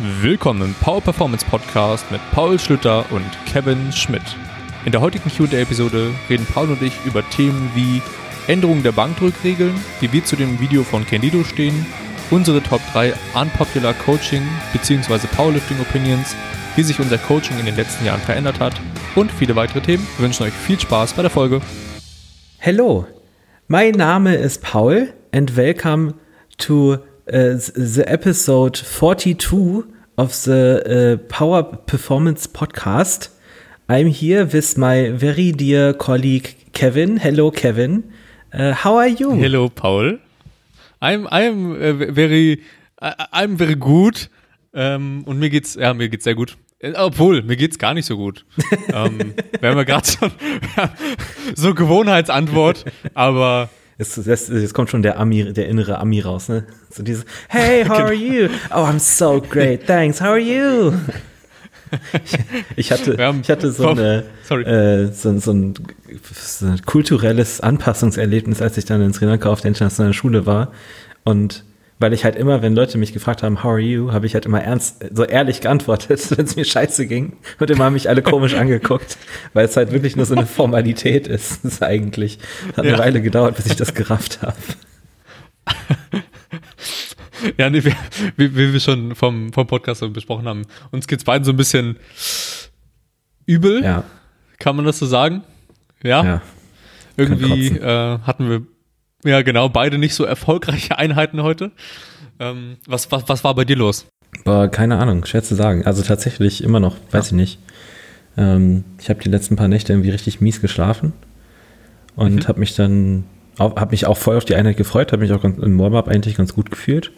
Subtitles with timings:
[0.00, 4.24] Willkommen im Power Performance Podcast mit Paul Schlüter und Kevin Schmidt.
[4.84, 8.02] In der heutigen QA-Episode reden Paul und ich über Themen wie
[8.48, 11.86] Änderungen der Bankdrückregeln, wie wir zu dem Video von Candido stehen,
[12.32, 15.28] unsere Top 3 Unpopular Coaching bzw.
[15.28, 16.34] Powerlifting Opinions,
[16.74, 18.74] wie sich unser Coaching in den letzten Jahren verändert hat
[19.14, 20.04] und viele weitere Themen.
[20.16, 21.60] Wir wünschen euch viel Spaß bei der Folge.
[22.58, 23.06] Hello,
[23.68, 26.14] my name is Paul and welcome
[26.58, 26.98] to
[27.28, 33.28] uh, the episode 42 of the uh, Power Performance Podcast.
[33.88, 37.16] I'm here with my very dear colleague Kevin.
[37.18, 38.12] Hello, Kevin.
[38.52, 39.30] Uh, how are you?
[39.32, 40.18] Hello, Paul.
[41.02, 42.62] I'm I'm uh, very
[43.00, 44.28] I'm very good.
[44.76, 46.56] Ähm, und mir geht's ja mir geht's sehr gut.
[46.78, 48.44] Äh, obwohl, mir geht's gar nicht so gut.
[48.92, 50.30] ähm, wir haben ja gerade schon
[51.54, 56.64] so Gewohnheitsantwort, aber Jetzt, jetzt, jetzt, kommt schon der Ami, der innere Ami raus, ne?
[56.90, 58.48] So dieses Hey, how are you?
[58.70, 60.20] Oh, I'm so great, thanks.
[60.20, 60.92] How are you?
[62.24, 62.38] Ich,
[62.76, 65.74] ich hatte, ich hatte so, eine, äh, so, so, ein,
[66.24, 70.72] so, ein, kulturelles Anpassungserlebnis, als ich dann in Sri Lanka auf der internationalen Schule war.
[71.22, 71.64] Und
[71.98, 74.46] weil ich halt immer, wenn Leute mich gefragt haben, how are you, habe ich halt
[74.46, 77.36] immer ernst, so ehrlich geantwortet, wenn es mir scheiße ging.
[77.58, 79.16] Und immer haben mich alle komisch angeguckt,
[79.52, 82.38] weil es halt wirklich nur so eine Formalität ist, ist eigentlich.
[82.76, 82.98] Hat eine ja.
[82.98, 84.56] Weile gedauert, bis ich das gerafft habe.
[87.58, 87.94] Ja, nee, wie,
[88.36, 91.98] wie, wie wir schon vom, vom Podcast besprochen haben, uns geht's beiden so ein bisschen
[93.44, 93.84] übel.
[93.84, 94.04] Ja.
[94.58, 95.42] Kann man das so sagen?
[96.02, 96.24] Ja.
[96.24, 96.42] ja.
[97.18, 98.62] Irgendwie äh, hatten wir
[99.24, 101.70] ja, genau, beide nicht so erfolgreiche Einheiten heute.
[102.38, 104.06] Ähm, was, was, was war bei dir los?
[104.44, 105.84] Boah, keine Ahnung, schwer zu sagen.
[105.86, 107.28] Also tatsächlich immer noch, weiß ja.
[107.28, 107.58] ich nicht.
[108.36, 111.12] Ähm, ich habe die letzten paar Nächte irgendwie richtig mies geschlafen
[112.16, 112.48] und mhm.
[112.48, 113.24] habe mich dann,
[113.58, 116.54] habe mich auch voll auf die Einheit gefreut, habe mich auch im Warm-up eigentlich ganz
[116.54, 117.12] gut gefühlt.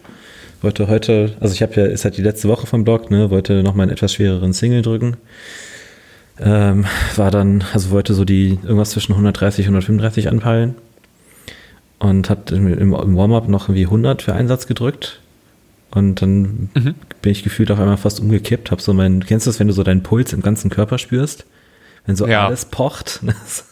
[0.61, 3.63] Wollte heute, also ich habe ja, ist halt die letzte Woche vom Blog, ne, wollte
[3.63, 5.17] nochmal einen etwas schwereren Single drücken.
[6.39, 10.75] Ähm, war dann, also wollte so die irgendwas zwischen 130 und 135 anpeilen
[11.99, 15.19] und hat im, im Warm-up noch irgendwie 100 für Einsatz gedrückt.
[15.91, 16.95] Und dann mhm.
[17.21, 18.71] bin ich gefühlt auf einmal fast umgekippt.
[18.71, 21.45] Hab so mein, kennst du das, wenn du so deinen Puls im ganzen Körper spürst?
[22.05, 22.45] Wenn so ja.
[22.45, 23.21] alles pocht.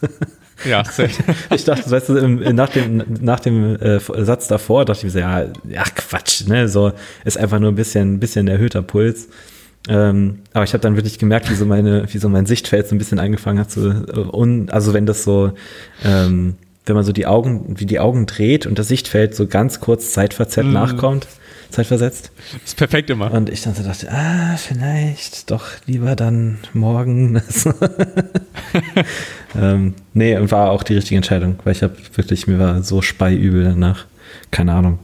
[0.66, 0.84] ja,
[1.54, 2.14] ich dachte, weißt du,
[2.54, 6.68] nach dem, nach dem äh, Satz davor dachte ich mir so, ja, ja, Quatsch, ne,
[6.68, 6.94] so
[7.26, 9.28] ist einfach nur ein bisschen, ein bisschen erhöhter Puls.
[9.88, 12.96] Ähm, aber ich habe dann wirklich gemerkt, wie so meine, wie so mein Sichtfeld so
[12.96, 15.52] ein bisschen angefangen hat zu, un, also wenn das so,
[16.04, 19.80] ähm, wenn man so die Augen, wie die Augen dreht und das Sichtfeld so ganz
[19.80, 20.74] kurz zeitverzerrt mm.
[20.74, 21.28] nachkommt,
[21.70, 22.32] zeitversetzt.
[22.54, 23.32] Das ist perfekt immer.
[23.32, 27.42] Und ich dann so dachte, ah, vielleicht doch lieber dann morgen.
[29.60, 33.64] ähm, nee, war auch die richtige Entscheidung, weil ich habe wirklich, mir war so speiübel
[33.64, 34.06] danach.
[34.52, 35.00] Keine Ahnung.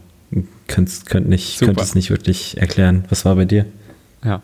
[0.68, 3.06] Könnt, könnt nicht, könnt es nicht wirklich erklären.
[3.10, 3.66] Was war bei dir?
[4.24, 4.42] Ja.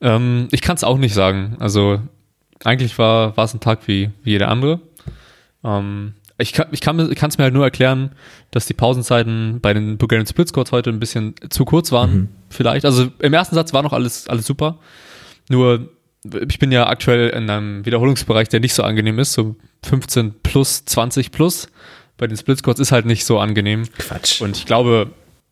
[0.00, 1.56] Ähm, ich kann es auch nicht sagen.
[1.58, 2.00] Also
[2.62, 4.80] eigentlich war, war es ein Tag wie, wie jeder andere.
[5.64, 6.98] Ähm, ich kann es ich kann,
[7.38, 8.10] mir halt nur erklären,
[8.50, 12.28] dass die Pausenzeiten bei den Bulgarian Split Squads heute ein bisschen zu kurz waren, mhm.
[12.48, 12.84] vielleicht.
[12.84, 14.78] Also im ersten Satz war noch alles, alles super.
[15.48, 15.88] Nur,
[16.48, 20.84] ich bin ja aktuell in einem Wiederholungsbereich, der nicht so angenehm ist, so 15 plus,
[20.84, 21.68] 20 plus.
[22.16, 23.84] Bei den Split Squads ist halt nicht so angenehm.
[23.98, 24.40] Quatsch.
[24.40, 25.10] Und ich glaube,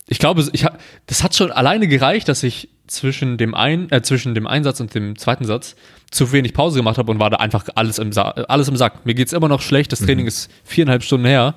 [0.08, 0.66] ich glaube, ich,
[1.06, 4.94] das hat schon alleine gereicht, dass ich zwischen dem, ein, äh, zwischen dem Einsatz und
[4.94, 5.76] dem zweiten Satz
[6.12, 9.04] zu wenig Pause gemacht habe und war da einfach alles im, Sa alles im Sack.
[9.04, 10.28] Mir geht es immer noch schlecht, das Training mhm.
[10.28, 11.54] ist viereinhalb Stunden her.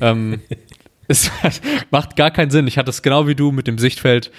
[0.00, 0.40] ähm,
[1.08, 1.30] es
[1.90, 2.66] macht gar keinen Sinn.
[2.66, 4.30] Ich hatte es genau wie du mit dem Sichtfeld,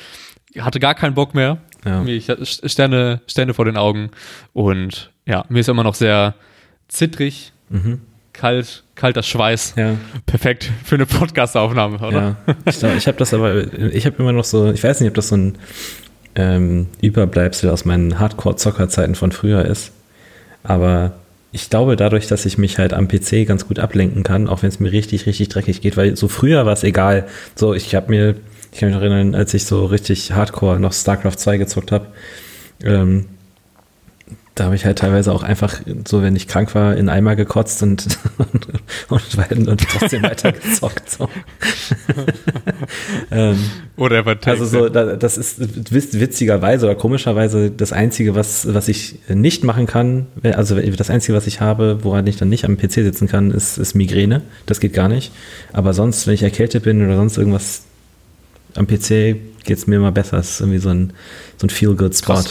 [0.59, 1.57] hatte gar keinen Bock mehr.
[1.85, 2.03] Ja.
[2.06, 4.12] Ich hatte Sterne, Sterne vor den Augen
[4.53, 6.35] und ja, mir ist immer noch sehr
[6.88, 8.01] zittrig, mhm.
[8.34, 9.73] kalt, kalter Schweiß.
[9.75, 9.96] Ja.
[10.25, 12.38] Perfekt für eine Podcastaufnahme, oder?
[12.46, 12.56] Ja.
[12.66, 15.29] Ich, ich habe das aber, ich habe immer noch so, ich weiß nicht, ob das
[15.29, 15.57] so ein
[16.37, 19.91] ähm, Überbleibsel aus meinen Hardcore-Zocker-Zeiten von früher ist.
[20.63, 21.13] Aber
[21.51, 24.69] ich glaube, dadurch, dass ich mich halt am PC ganz gut ablenken kann, auch wenn
[24.69, 27.27] es mir richtig, richtig dreckig geht, weil so früher war es egal.
[27.55, 28.35] So, ich habe mir,
[28.71, 32.07] ich kann mich noch erinnern, als ich so richtig Hardcore noch StarCraft 2 gezockt habe,
[32.83, 33.25] ähm,
[34.57, 37.83] da habe ich halt teilweise auch einfach so, wenn ich krank war, in Eimer gekotzt
[37.83, 38.07] und,
[38.37, 38.67] und,
[39.09, 41.09] und, und trotzdem weiter gezockt.
[41.11, 41.29] So.
[43.31, 43.57] ähm,
[43.97, 45.59] oder Also so, das ist
[45.93, 51.45] witzigerweise oder komischerweise das Einzige, was, was ich nicht machen kann, also das Einzige, was
[51.45, 54.41] ich habe, woran ich dann nicht am PC sitzen kann, ist, ist Migräne.
[54.65, 55.31] Das geht gar nicht.
[55.71, 57.83] Aber sonst, wenn ich erkältet bin oder sonst irgendwas
[58.73, 60.37] am PC, geht es mir immer besser.
[60.37, 61.13] Es ist irgendwie so ein,
[61.57, 62.43] so ein Feel-Good-Spot.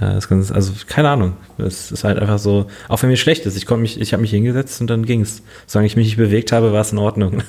[0.00, 1.36] Ja, das kann, also keine Ahnung.
[1.56, 4.20] Es ist halt einfach so, auch wenn mir schlecht ist, ich konnte mich, ich habe
[4.20, 5.42] mich hingesetzt und dann ging es.
[5.66, 7.42] Solange ich mich nicht bewegt habe, war es in Ordnung.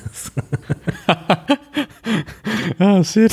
[2.78, 3.32] ah, shit.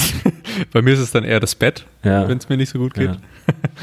[0.73, 2.27] Bei mir ist es dann eher das Bett, Ja.
[2.27, 3.09] wenn es mir nicht so gut geht.
[3.11, 3.17] Ja.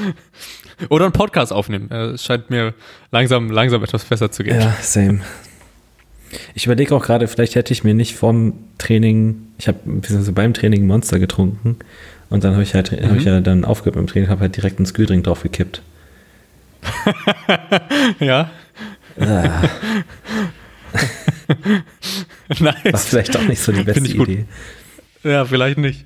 [0.89, 1.91] Oder einen Podcast aufnehmen.
[1.91, 2.75] Äh, Es scheint mir
[3.11, 4.61] langsam, langsam etwas besser zu gehen.
[4.61, 5.21] Ja, same.
[6.55, 10.55] Ich überlege auch gerade, vielleicht hätte ich mir nicht vorm Training, ich habe beziehungsweise beim
[10.55, 11.77] Training Monster getrunken
[12.33, 14.57] und dann habe ich halt, habe ich ja dann aufgehört mit dem Training, habe halt
[14.57, 15.83] direkt einen Sküldring drauf gekippt.
[18.19, 18.51] Ja.
[19.21, 19.63] Ah,
[22.59, 23.05] war nice.
[23.07, 24.09] vielleicht auch nicht so die beste.
[24.09, 24.47] Idee.
[25.23, 26.05] Ja, vielleicht nicht.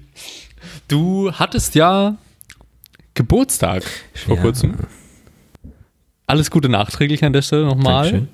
[0.89, 2.17] Du hattest ja
[3.15, 3.83] Geburtstag
[4.15, 4.43] vor Ja.
[4.43, 4.75] kurzem.
[6.27, 8.27] Alles Gute nachträglich an der Stelle nochmal.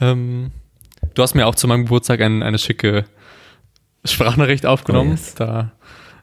[0.00, 0.50] Ähm,
[1.14, 3.04] du hast mir auch zu meinem Geburtstag ein, eine schicke
[4.04, 5.10] Sprachnachricht aufgenommen.
[5.10, 5.34] Oh, yes.
[5.34, 5.72] Da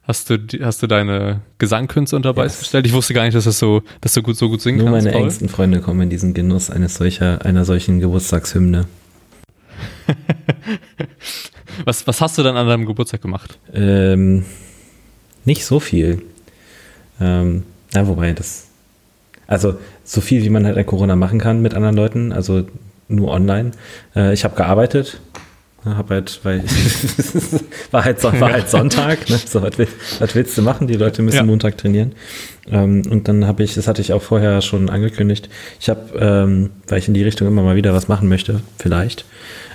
[0.07, 2.59] hast du, hast du deine Gesangkünste unter Beweis Yes.
[2.61, 2.87] gestellt.
[2.87, 5.03] Ich wusste gar nicht, dass, das so, dass du gut, so gut singen Nur kannst.
[5.05, 5.23] meine Paul.
[5.23, 8.85] engsten Freunde kommen in diesen Genuss eines solcher, einer solchen Geburtstagshymne.
[11.85, 13.59] Was, was hast du dann an deinem Geburtstag gemacht?
[13.71, 14.45] Ähm,
[15.45, 16.23] nicht so viel.
[17.21, 17.63] Ähm,
[17.93, 18.67] ja, wobei das.
[19.45, 22.65] Also so viel, wie man halt an Corona machen kann mit anderen Leuten, also
[23.09, 23.71] nur online.
[24.15, 25.19] Äh, ich habe gearbeitet.
[25.85, 26.63] Hab halt, weil
[27.91, 29.37] war, halt, war halt Sonntag, ne?
[29.45, 29.87] so, was, will,
[30.19, 30.87] was willst du machen?
[30.87, 31.43] Die Leute müssen Ja.
[31.43, 32.13] Montag trainieren.
[32.69, 36.71] Ähm, und dann habe ich, das hatte ich auch vorher schon angekündigt, ich habe, ähm,
[36.87, 39.23] weil ich in die Richtung immer mal wieder was machen möchte, vielleicht,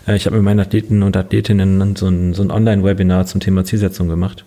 [0.07, 3.65] äh, ich habe mit meinen Athleten und Athletinnen so ein, so ein Online-Webinar zum Thema
[3.65, 4.45] Zielsetzung gemacht.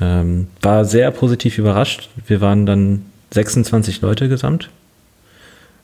[0.00, 2.10] Ähm, war sehr positiv überrascht.
[2.26, 4.68] Wir waren dann 26 Leute gesamt.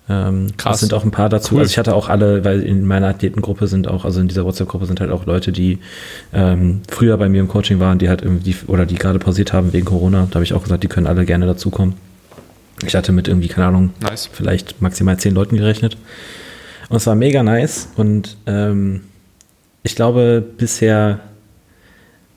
[0.08, 0.76] Ähm, Krass.
[0.76, 1.54] Es sind auch ein paar dazu.
[1.54, 1.60] Cool.
[1.60, 4.86] Also ich hatte auch alle, weil in meiner Athletengruppe sind auch, also in dieser WhatsApp-Gruppe
[4.86, 5.78] sind halt auch Leute, die
[6.32, 9.72] ähm, früher bei mir im Coaching waren, die halt irgendwie, oder die gerade pausiert haben
[9.72, 10.26] wegen Corona.
[10.30, 11.94] Da habe ich auch gesagt, die können alle gerne dazukommen.
[12.84, 14.28] Ich hatte mit irgendwie, keine Ahnung, Nice.
[14.32, 15.96] vielleicht maximal zehn Leuten gerechnet.
[16.88, 19.02] Und es war mega nice und ähm,
[19.82, 21.20] ich glaube bisher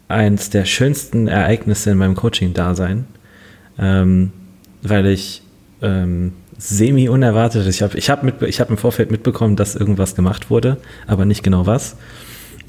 [0.07, 3.05] eins der schönsten Ereignisse in meinem Coaching-Dasein,
[3.79, 4.31] ähm,
[4.81, 5.41] weil ich
[5.81, 10.15] ähm, semi unerwartet, ich habe ich hab mit, ich hab im Vorfeld mitbekommen, dass irgendwas
[10.15, 11.97] gemacht wurde, aber nicht genau was.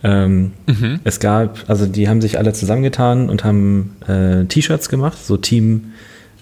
[0.02, 1.00] Ähm, Mhm.
[1.04, 5.92] Es gab, also die haben sich alle zusammengetan und haben äh, T-Shirts gemacht, so Team,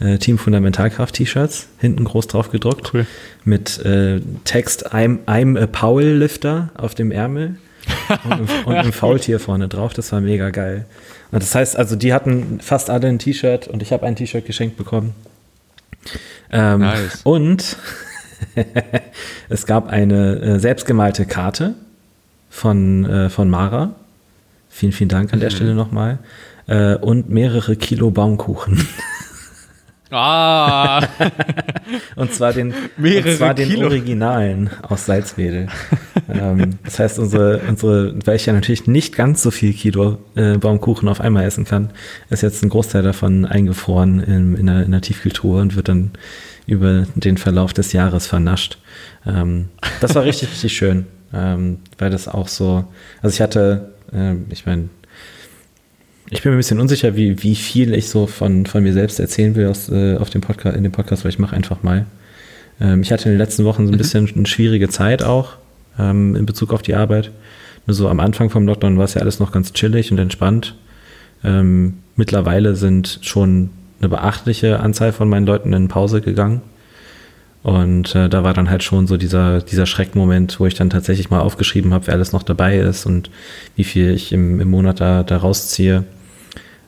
[0.01, 3.07] äh, Team Fundamentalkraft T-Shirts, hinten groß drauf gedruckt, Cool.
[3.45, 7.57] mit äh, Text I'm, I'm a Powerlifter auf dem Ärmel
[8.25, 9.93] und, ein- und ein Faultier vorne drauf.
[9.93, 10.87] Das war mega geil.
[11.31, 14.47] Und das heißt, also die hatten fast alle ein T-Shirt und ich habe ein T-Shirt
[14.47, 15.15] geschenkt bekommen.
[16.51, 17.21] Ähm, Nice.
[17.25, 17.77] Und
[19.49, 21.75] es gab eine äh, selbstgemalte Karte
[22.51, 23.95] von, äh, von Mara.
[24.69, 25.55] Vielen, vielen Dank an der Mhm.
[25.55, 26.19] Stelle nochmal.
[26.67, 28.87] Äh, und mehrere Kilo Baumkuchen.
[30.15, 31.07] Ah,
[32.17, 33.89] Und zwar den, Mehrere und zwar den Kilo.
[33.89, 35.69] Originalen aus Salzwedel.
[36.29, 40.57] ähm, das heißt, unsere, unsere, weil ich ja natürlich nicht ganz so viel Kilo äh,
[40.57, 41.91] Baumkuchen auf einmal essen kann,
[42.31, 46.13] ist jetzt ein Großteil davon eingefroren in, in, der, in der Tiefkühltruhe und wird dann
[46.67, 48.79] über den Verlauf des Jahres vernascht.
[49.27, 49.69] Ähm,
[50.01, 52.85] das war richtig, richtig schön, ähm, weil das auch so,
[53.21, 54.89] also ich hatte, ähm, ich meine,
[56.31, 59.21] ich bin mir ein bisschen unsicher, wie, wie viel ich so von, von mir selbst
[59.21, 62.07] erzählen will aus, äh, auf dem Podcast, in dem Podcast, weil ich mache einfach mal.
[62.81, 65.57] Ähm, ich hatte in den letzten Wochen so ein bisschen eine schwierige Zeit auch
[65.99, 67.31] ähm, in Bezug auf die Arbeit.
[67.87, 70.75] Nur so am Anfang vom Lockdown war es ja alles noch ganz chillig und entspannt.
[71.43, 76.63] Ähm, mittlerweile sind schon eine beachtliche Anzahl von meinen Leuten in Pause gegangen.
[77.65, 81.31] Und äh, da war dann halt schon so dieser, dieser Schreckmoment, wo ich dann tatsächlich
[81.31, 83.31] mal aufgeschrieben habe, wer alles noch dabei ist und
[83.75, 86.05] wie viel ich im, im Monat da, da rausziehe.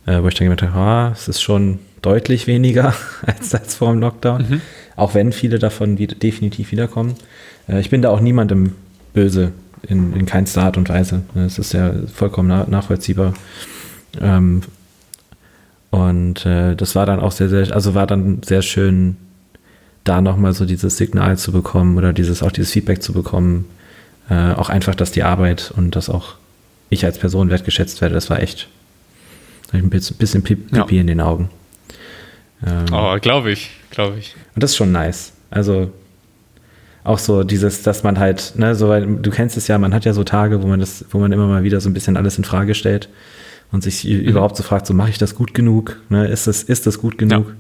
[0.04, 2.95] Äh, wo ich dann gemerkt habe, ah, es ist schon deutlich weniger
[3.26, 4.61] als, als vor dem Lockdown.
[4.97, 7.14] Auch wenn viele davon wieder, definitiv wiederkommen.
[7.68, 8.73] Äh, ich bin da auch niemandem
[9.14, 9.52] böse,
[9.88, 11.23] in, in keinster Art und Weise.
[11.35, 13.33] Es ist ja vollkommen na, nachvollziehbar.
[14.21, 14.62] Ähm,
[15.90, 19.16] und äh, das war dann auch sehr, sehr, also war dann sehr schön,
[20.08, 23.66] da nochmal so dieses Signal zu bekommen oder dieses, auch dieses Feedback zu bekommen.
[24.30, 26.34] Äh, auch einfach, dass die Arbeit und dass auch
[26.90, 28.68] ich als Person wertgeschätzt werde, das war echt.
[29.66, 30.82] Da hab ich ein bisschen, bisschen Pip- Ja.
[30.84, 31.48] Pipi in den Augen.
[32.66, 34.34] Ähm, oh, glaube ich, glaube ich.
[34.54, 35.32] und das ist schon nice.
[35.50, 35.90] Also
[37.04, 40.04] auch so dieses, dass man halt, ne, so, weil du kennst es ja, man hat
[40.04, 42.36] ja so Tage, wo man das, wo man immer mal wieder so ein bisschen alles
[42.38, 43.08] in Frage stellt
[43.70, 44.10] und sich Mhm.
[44.20, 46.00] überhaupt so fragt, so mache ich das gut genug?
[46.08, 47.54] Ne, ist das, ist das gut genug?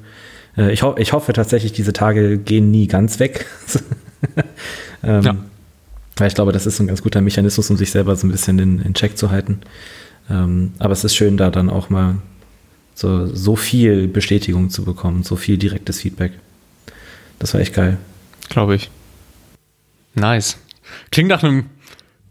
[0.56, 3.46] Äh, ich, ho ich hoffe tatsächlich, diese Tage gehen nie ganz weg.
[5.02, 5.36] ähm, Ja.
[6.18, 8.58] Weil ich glaube, das ist ein ganz guter Mechanismus, um sich selber so ein bisschen
[8.58, 9.60] in, in Check zu halten.
[10.30, 12.16] Ähm, aber es ist schön, da dann auch mal
[12.94, 16.32] so, so viel Bestätigung zu bekommen, so viel direktes Feedback.
[17.38, 17.98] Das war echt geil.
[18.48, 18.90] Glaube ich.
[20.14, 20.56] Nice.
[21.10, 21.66] Klingt nach einem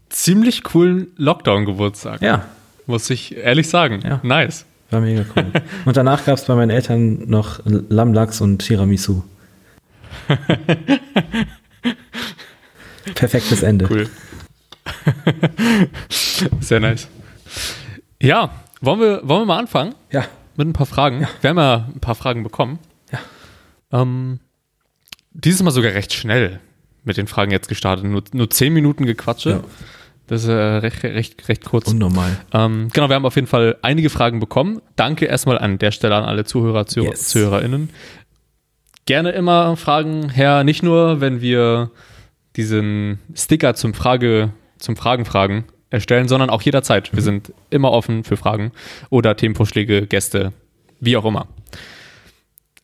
[0.08, 2.22] ziemlich coolen Lockdown-Geburtstag.
[2.22, 2.46] Ja,
[2.86, 4.00] Muss ich ehrlich sagen.
[4.04, 4.20] Ja.
[4.24, 4.64] Nice.
[4.90, 5.46] War mega cool.
[5.84, 9.22] und danach gab es bei meinen Eltern noch Lammlachs und Tiramisu.
[13.14, 13.86] Perfektes Ende.
[13.88, 14.08] Cool.
[16.60, 17.08] Sehr nice.
[18.20, 18.50] Ja,
[18.80, 19.94] wollen wir, wollen wir mal anfangen?
[20.10, 20.24] Ja.
[20.56, 21.20] Mit ein paar Fragen.
[21.20, 21.28] Ja.
[21.40, 22.78] Wir haben ja ein paar Fragen bekommen.
[23.12, 23.18] Ja.
[24.00, 24.40] Ähm,
[25.32, 26.60] dieses Mal sogar recht schnell
[27.04, 28.04] mit den Fragen jetzt gestartet.
[28.04, 29.50] Nur, nur zehn Minuten Gequatsche.
[29.50, 29.62] Ja.
[30.26, 31.88] Das ist äh, recht, recht, recht kurz.
[31.88, 32.36] Unnormal.
[32.52, 34.82] Ähm, genau, wir haben auf jeden Fall einige Fragen bekommen.
[34.96, 37.28] Danke erstmal an der Stelle an alle Zuhörer, Zuh Yes.
[37.28, 37.90] ZuhörerInnen.
[39.06, 41.92] Gerne immer Fragen her, nicht nur, wenn wir
[42.56, 47.12] diesen Sticker zum Frage, zum Fragen-Fragen erstellen, sondern auch jederzeit.
[47.14, 48.72] Wir sind immer offen für Fragen
[49.10, 50.52] oder Themenvorschläge, Gäste,
[50.98, 51.46] wie auch immer.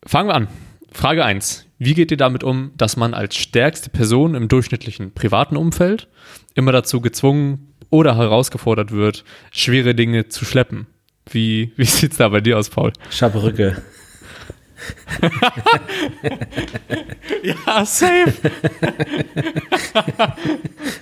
[0.06, 0.49] Fangen wir an.
[0.92, 1.66] Frage 1.
[1.84, 6.06] Wie geht ihr damit um, dass man als stärkste Person im durchschnittlichen privaten Umfeld
[6.54, 10.86] immer dazu gezwungen oder herausgefordert wird, schwere Dinge zu schleppen?
[11.28, 12.92] Wie, wie sieht es da bei dir aus, Paul?
[13.10, 13.82] Schabrücke.
[17.42, 18.32] Ja, safe.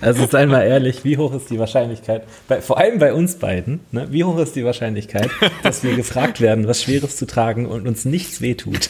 [0.01, 3.81] Also seien wir ehrlich, wie hoch ist die Wahrscheinlichkeit, bei, vor allem bei uns beiden,
[3.91, 5.29] ne, wie hoch ist die Wahrscheinlichkeit,
[5.61, 8.89] dass wir gefragt werden, was Schweres zu tragen und uns nichts wehtut?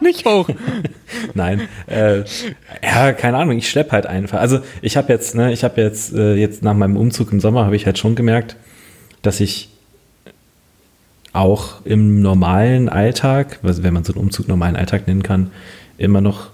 [0.00, 0.48] Nicht hoch.
[1.34, 2.24] Nein, äh,
[2.82, 4.40] ja, keine Ahnung, ich schlepp halt einfach.
[4.40, 7.64] Also ich habe jetzt, ne, ich habe jetzt, äh, jetzt nach meinem Umzug im Sommer
[7.64, 8.56] habe ich halt schon gemerkt,
[9.22, 9.70] dass ich
[11.32, 15.50] auch im normalen Alltag, also wenn man so einen Umzug normalen Alltag nennen kann,
[15.98, 16.50] immer noch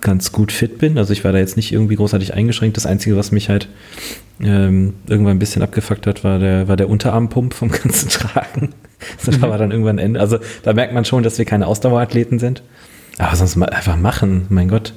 [0.00, 0.98] ganz gut fit bin.
[0.98, 2.76] Also ich war da jetzt nicht irgendwie großartig eingeschränkt.
[2.76, 3.68] Das Einzige, was mich halt
[4.40, 8.72] ähm, irgendwann ein bisschen abgefuckt hat, war der, war der Unterarmpump vom ganzen Tragen.
[9.26, 10.20] Das war dann irgendwann Ende.
[10.20, 12.62] Also da merkt man schon, dass wir keine Ausdauerathleten sind.
[13.18, 14.92] Aber sonst mal einfach machen, mein Gott.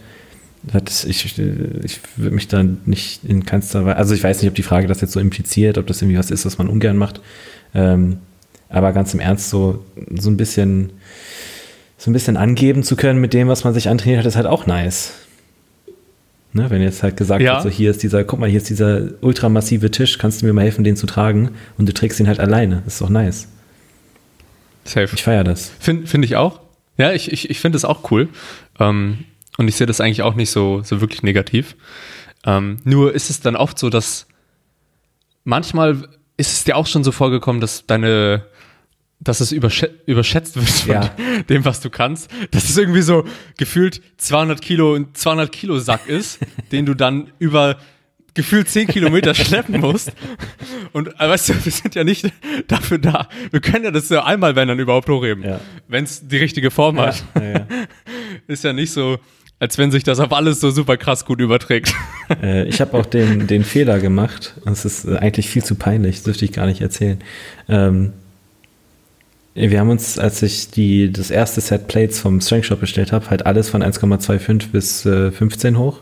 [0.64, 4.56] Das, ich ich würde mich da nicht in keinster Weise, also ich weiß nicht, ob
[4.56, 7.22] die Frage das jetzt so impliziert, ob das irgendwie was ist, was man ungern macht.
[7.74, 8.18] Ähm,
[8.68, 9.86] aber ganz im Ernst, so,
[10.20, 10.92] so ein bisschen,
[11.98, 14.48] so ein bisschen angeben zu können mit dem, was man sich antrainiert hat, ist halt
[14.48, 15.14] auch nice.
[16.52, 17.54] Ne, wenn jetzt halt gesagt Ja.
[17.54, 20.54] wird, so hier ist dieser, guck mal, hier ist dieser ultramassive Tisch, kannst du mir
[20.54, 21.52] mal helfen, den zu tragen?
[21.78, 22.82] Und du trägst ihn halt alleine.
[22.88, 23.48] Ist doch nice.
[24.90, 25.10] Safe.
[25.14, 25.72] Ich feiere das.
[25.80, 26.60] Finde find ich auch.
[26.98, 28.28] Ja, ich, ich, ich finde es auch cool.
[28.80, 29.26] Ähm,
[29.58, 31.76] und ich sehe das eigentlich auch nicht so, so wirklich negativ.
[32.46, 34.28] Ähm, nur ist es dann oft so, dass
[35.44, 38.46] manchmal ist es dir auch schon so vorgekommen, dass deine,
[39.20, 41.10] dass es überschä überschätzt wird von Ja.
[41.50, 42.30] dem, was du kannst.
[42.52, 43.26] Dass es irgendwie so
[43.58, 46.40] gefühlt 200 Kilo, ein 200 Kilo Sack ist,
[46.72, 47.78] den du dann über
[48.34, 50.12] gefühlt 10 Kilometer schleppen musst.
[50.94, 52.32] Und äh, weißt du, wir sind ja nicht
[52.68, 53.28] dafür da.
[53.52, 55.44] Wir können ja das ja einmal, wenn dann überhaupt hochheben.
[55.44, 55.60] Ja.
[55.88, 57.24] Wenn es die richtige Form hat.
[57.36, 57.68] Ja, ja.
[58.48, 59.20] Ist ja nicht so,
[59.60, 61.94] als wenn sich das auf alles so super krass gut überträgt.
[62.42, 64.56] Äh, ich habe auch den, den Fehler gemacht.
[64.66, 67.20] Es ist äh, eigentlich viel zu peinlich, das dürfte ich gar nicht erzählen.
[67.68, 68.14] Ähm,
[69.56, 73.30] wir haben uns, als ich die, das erste Set Plates vom Strength Shop bestellt habe,
[73.30, 76.02] halt alles von 1,25 bis äh, 15 hoch.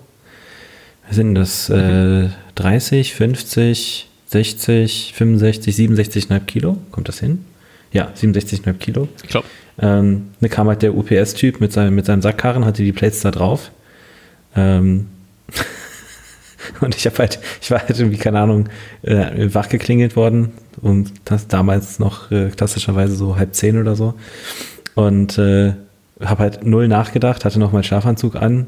[1.07, 1.69] Was sind das?
[1.69, 6.77] Äh, 30, 50, 60, 65, 67,5 Kilo?
[6.91, 7.45] Kommt das hin?
[7.91, 9.07] Ja, 67,5 Kilo.
[9.23, 9.47] Ich glaube.
[9.79, 13.31] Ähm, ne kam halt der UPS-Typ mit seinem, mit seinem Sackkarren, hatte die Plates da
[13.31, 13.71] drauf.
[14.55, 15.07] Ähm,
[16.81, 18.69] und ich habe halt, ich war halt irgendwie, keine Ahnung,
[19.03, 24.15] äh, wach geklingelt worden und das damals noch äh, klassischerweise so halb zehn oder so.
[24.95, 25.73] Und äh,
[26.19, 28.67] habe halt null nachgedacht, hatte noch meinen Schlafanzug an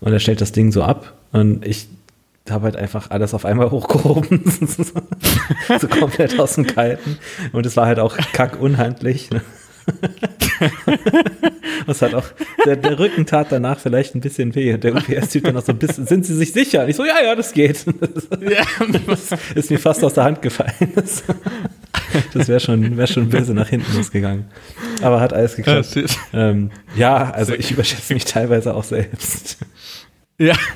[0.00, 1.88] und er stellt das Ding so ab und ich
[2.50, 4.42] habe halt einfach alles auf einmal hochgehoben.
[4.46, 7.18] so komplett aus dem Kalten.
[7.52, 9.30] Und es war halt auch kack unhandlich.
[9.30, 9.42] Ne?
[11.86, 12.24] Was hat auch,
[12.66, 14.74] der, der Rücken tat danach vielleicht ein bisschen weh.
[14.74, 16.82] Und der UPS-Typ dann auch so ein bisschen, sind Sie sich sicher?
[16.82, 17.84] Und ich so, ja, ja, das geht.
[18.00, 20.92] Das ist mir fast aus der Hand gefallen.
[20.94, 21.22] Das,
[22.34, 24.46] das wäre schon, wär schon böse nach hinten losgegangen.
[25.02, 25.96] Aber hat alles geklappt.
[26.32, 29.58] Ähm, ja, also ich überschätze mich teilweise auch selbst.
[30.38, 30.54] Ja.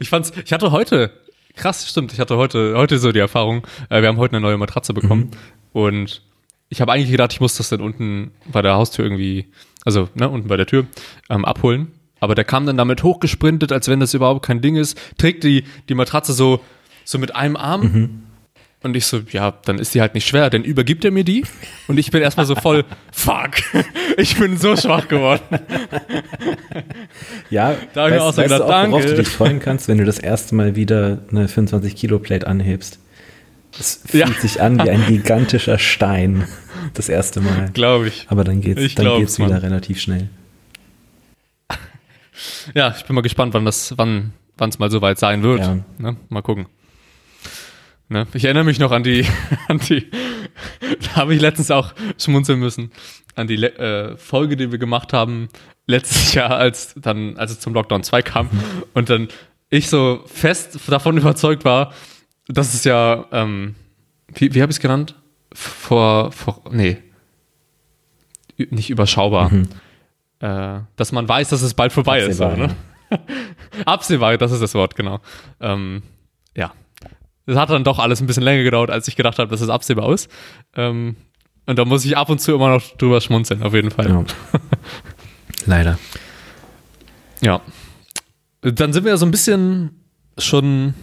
[0.00, 1.12] Ich fand's, ich hatte heute,
[1.54, 4.56] krass, stimmt, ich hatte heute, heute so die Erfahrung, äh, wir haben heute eine neue
[4.56, 5.30] Matratze bekommen
[5.72, 6.22] und
[6.68, 9.46] ich habe eigentlich gedacht, ich muss das dann unten bei der Haustür irgendwie,
[9.84, 10.86] also ne, unten bei der Tür,
[11.30, 11.92] ähm, abholen.
[12.18, 15.64] Aber der kam dann damit hochgesprintet, als wenn das überhaupt kein Ding ist, trägt die,
[15.88, 16.60] die Matratze so,
[17.04, 17.82] so mit einem Arm.
[18.86, 21.44] Und ich so, ja, dann ist die halt nicht schwer, dann übergibt er mir die.
[21.88, 23.50] Und ich bin erstmal so voll, fuck,
[24.16, 25.42] ich bin so schwach geworden.
[27.50, 29.06] Ja, Da hab ich auch so gedacht, du auch, worauf danke.
[29.16, 32.98] du dich freuen kannst, wenn du das erste Mal wieder eine 25-Kilo-Plate anhebst.
[33.78, 34.32] Es fühlt Ja.
[34.40, 36.46] sich an wie ein gigantischer Stein.
[36.94, 37.70] Das erste Mal.
[37.74, 38.26] Glaube ich.
[38.30, 39.58] Aber dann geht's, Ich dann glaub's, geht's wieder Mann.
[39.58, 40.28] relativ schnell.
[42.74, 45.60] Ja, ich bin mal gespannt, wann das, wann, wann es mal soweit sein wird.
[45.60, 45.78] Ja.
[45.98, 46.16] Ne?
[46.28, 46.66] Mal gucken.
[48.08, 48.26] Ne?
[48.34, 49.26] Ich erinnere mich noch an die,
[49.68, 50.10] an die,
[50.80, 52.92] da habe ich letztens auch schmunzeln müssen,
[53.34, 55.48] an die äh, Folge, die wir gemacht haben
[55.86, 58.50] letztes Jahr, als dann, als es zum Lockdown 2 kam
[58.94, 59.28] und dann
[59.68, 61.92] ich so fest davon überzeugt war,
[62.48, 63.74] dass es ja, ähm,
[64.32, 65.16] wie, wie habe ich es genannt?
[65.52, 66.98] Vor, vor, nee,
[68.56, 69.50] nicht überschaubar.
[69.50, 69.68] Mhm.
[70.38, 72.58] Äh, dass man weiß, dass es bald vorbei Absehbar, ist.
[72.58, 72.76] So, ne?
[73.84, 75.20] Absehbar, das ist das Wort, genau.
[75.60, 76.02] Ähm.
[77.46, 79.68] Das hat dann doch alles ein bisschen länger gedauert, als ich gedacht habe, dass es
[79.68, 80.30] absehbar ist.
[80.74, 81.16] Ähm,
[81.66, 84.08] und da muss ich ab und zu immer noch drüber schmunzeln, auf jeden Fall.
[84.08, 84.24] Ja.
[85.66, 85.98] Leider.
[87.40, 87.60] Ja.
[88.62, 89.90] Dann sind wir ja so ein bisschen
[90.38, 90.94] schon,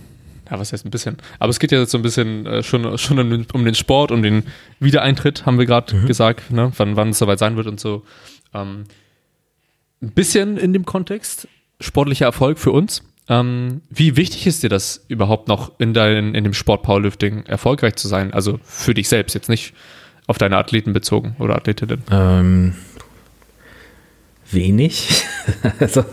[0.50, 1.18] ja, was heißt ein bisschen?
[1.40, 3.76] Aber es geht ja jetzt so ein bisschen äh, schon, schon um, den, um, den,
[3.76, 4.44] Sport, um den
[4.80, 6.08] Wiedereintritt, haben wir gerade mhm.
[6.08, 6.72] gesagt, ne?
[6.78, 8.04] wann, wann es soweit sein wird und so.
[8.54, 8.86] Ähm,
[10.02, 11.48] ein bisschen in dem Kontext
[11.80, 13.04] sportlicher Erfolg für uns.
[13.30, 17.96] Ähm, wie wichtig ist dir das überhaupt noch in, dein, in dem Sport Powerlifting erfolgreich
[17.96, 18.34] zu sein?
[18.34, 19.74] Also für dich selbst, jetzt nicht
[20.28, 22.04] auf deine Athleten bezogen oder Athletinnen?
[22.12, 22.76] Ähm,
[24.52, 25.24] wenig.
[25.80, 26.06] also, mhm.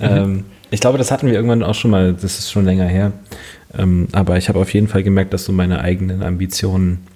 [0.00, 3.12] ähm, ich glaube, das hatten wir irgendwann auch schon mal, das ist schon länger her.
[3.76, 7.06] Ähm, aber ich habe auf jeden Fall gemerkt, dass so meine eigenen Ambitionen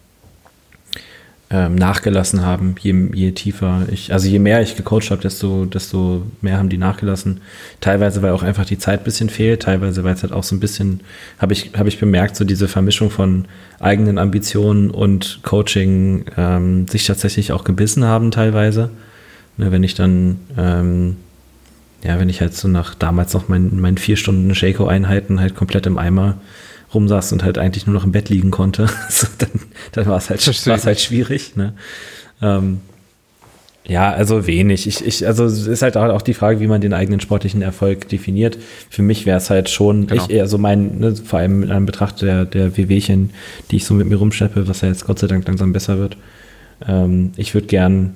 [1.52, 6.22] ähm, nachgelassen haben, je, je tiefer ich, also je mehr ich gecoacht habe, desto, desto
[6.40, 7.40] mehr haben die nachgelassen.
[7.80, 10.54] Teilweise, weil auch einfach die Zeit ein bisschen fehlt, teilweise, weil es halt auch so
[10.54, 11.00] ein bisschen,
[11.38, 13.46] habe ich, habe ich bemerkt, so diese Vermischung von
[13.80, 18.90] eigenen Ambitionen und Coaching ähm, sich tatsächlich auch gebissen haben teilweise.
[19.56, 21.16] Ne, wenn ich dann, ähm,
[22.04, 25.86] ja, wenn ich halt so nach damals noch meinen mein vier Stunden Shaco-Einheiten halt komplett
[25.86, 26.36] im Eimer
[26.94, 29.50] rumsaß und halt eigentlich nur noch im Bett liegen konnte, so, dann,
[29.92, 31.56] dann war es halt, war's halt schwierig.
[31.56, 31.74] Ne?
[32.42, 32.80] Ähm,
[33.86, 34.86] ja, also wenig.
[34.86, 38.08] Ich, ich, also es ist halt auch die Frage, wie man den eigenen sportlichen Erfolg
[38.08, 38.58] definiert.
[38.88, 40.22] Für mich wäre es halt schon, genau.
[40.22, 43.30] ich eher so mein, ne, vor allem in Betracht der, der WWchen,
[43.70, 46.16] die ich so mit mir rumschleppe, was ja jetzt Gott sei Dank langsam besser wird.
[46.86, 48.14] Ähm, ich würde gern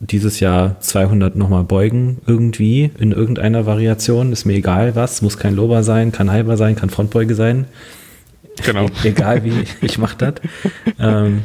[0.00, 4.32] dieses Jahr 200 nochmal beugen, irgendwie, in irgendeiner Variation.
[4.32, 7.66] Ist mir egal was, muss kein Lober sein, kann halber sein, kann Frontbeuge sein.
[8.64, 8.88] Genau.
[9.02, 10.34] Egal wie, ich mache das.
[10.98, 11.42] ähm,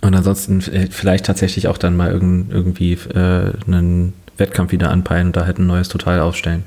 [0.00, 5.28] und ansonsten äh, vielleicht tatsächlich auch dann mal irgend, irgendwie äh, einen Wettkampf wieder anpeilen
[5.28, 6.64] und da halt ein neues Total aufstellen.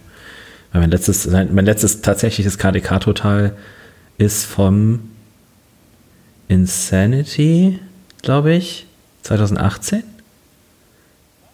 [0.71, 3.53] Weil mein letztes, mein letztes tatsächliches KDK-Total
[4.17, 4.99] ist vom
[6.47, 7.79] Insanity,
[8.21, 8.85] glaube ich,
[9.23, 10.03] 2018.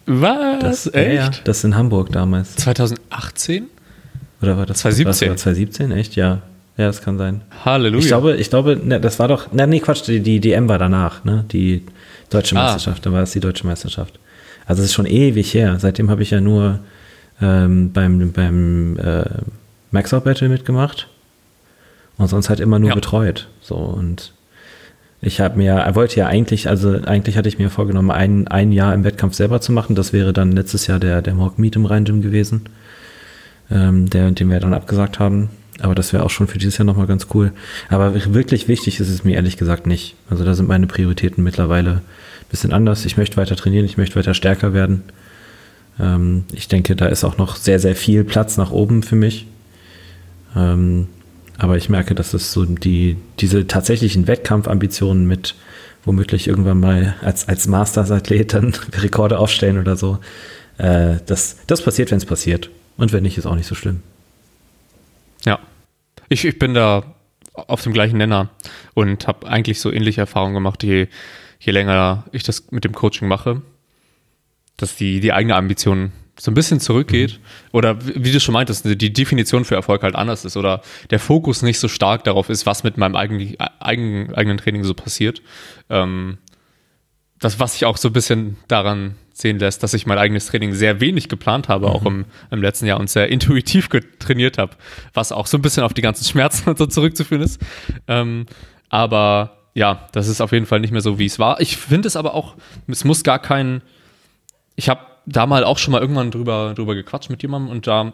[0.06, 0.60] Was?
[0.60, 1.14] Das, Echt?
[1.14, 2.56] Ja, das ist in Hamburg damals.
[2.56, 3.66] 2018?
[4.40, 5.30] Oder war das 2017?
[5.30, 5.92] Was, 2017?
[5.92, 6.16] Echt?
[6.16, 6.42] Ja.
[6.76, 7.42] Ja, das kann sein.
[7.64, 8.00] Halleluja.
[8.00, 10.78] Ich glaube, ich glaube, ne, das war doch, ne, nee, Quatsch, die, die DM war
[10.78, 11.82] danach, ne, die
[12.30, 12.62] deutsche ah.
[12.62, 13.10] Meisterschaft, ah.
[13.10, 14.18] da war es die deutsche Meisterschaft.
[14.66, 15.78] Also es ist schon ewig her.
[15.78, 16.78] Seitdem habe ich ja nur
[17.40, 19.24] ähm, beim, beim äh,
[19.90, 21.08] Max-Out Battle mitgemacht
[22.16, 22.94] und sonst halt immer nur ja.
[22.94, 23.48] betreut.
[23.60, 24.32] So und
[25.20, 28.72] ich habe mir, er wollte ja eigentlich, also eigentlich hatte ich mir vorgenommen, ein, ein
[28.72, 29.94] Jahr im Wettkampf selber zu machen.
[29.94, 32.62] Das wäre dann letztes Jahr der, der Mock Meet im Rhein Gym gewesen,
[33.70, 35.50] ähm, der, den wir dann abgesagt haben.
[35.82, 37.52] Aber das wäre auch schon für dieses Jahr nochmal ganz cool.
[37.88, 40.14] Aber wirklich wichtig ist es mir ehrlich gesagt nicht.
[40.30, 43.04] Also da sind meine Prioritäten mittlerweile ein bisschen anders.
[43.04, 45.02] Ich möchte weiter trainieren, ich möchte weiter stärker werden.
[45.98, 49.48] Ähm, ich denke, da ist auch noch sehr, sehr viel Platz nach oben für mich.
[50.54, 51.08] Ähm,
[51.58, 55.56] aber ich merke, dass es so die, diese tatsächlichen Wettkampfambitionen mit
[56.04, 60.18] womöglich irgendwann mal als, als Masters-Athlet dann Rekorde aufstellen oder so,
[60.78, 62.70] äh, das, das passiert, wenn es passiert.
[62.96, 64.00] Und wenn nicht, ist auch nicht so schlimm.
[65.44, 65.58] Ja,
[66.32, 67.02] ich, ich bin da
[67.54, 68.50] auf dem gleichen Nenner
[68.94, 71.08] und habe eigentlich so ähnliche Erfahrungen gemacht, je,
[71.60, 73.62] je länger ich das mit dem Coaching mache,
[74.76, 77.68] dass die, die eigene Ambition so ein bisschen zurückgeht mhm.
[77.72, 81.62] oder wie du schon meintest, die Definition für Erfolg halt anders ist oder der Fokus
[81.62, 85.42] nicht so stark darauf ist, was mit meinem eigenen, eigenen, eigenen Training so passiert.
[85.90, 86.38] Ähm,
[87.38, 90.72] das, was sich auch so ein bisschen daran sehen lässt, dass ich mein eigenes Training
[90.74, 91.92] sehr wenig geplant habe, mhm.
[91.92, 94.72] auch im, im letzten Jahr und sehr intuitiv trainiert habe,
[95.14, 97.60] was auch so ein bisschen auf die ganzen Schmerzen und so zurückzuführen ist.
[98.08, 98.46] Ähm,
[98.88, 101.60] aber ja, das ist auf jeden Fall nicht mehr so, wie es war.
[101.60, 102.56] Ich finde es aber auch,
[102.88, 103.82] es muss gar kein,
[104.76, 108.12] ich habe da mal auch schon mal irgendwann drüber, drüber gequatscht mit jemandem und da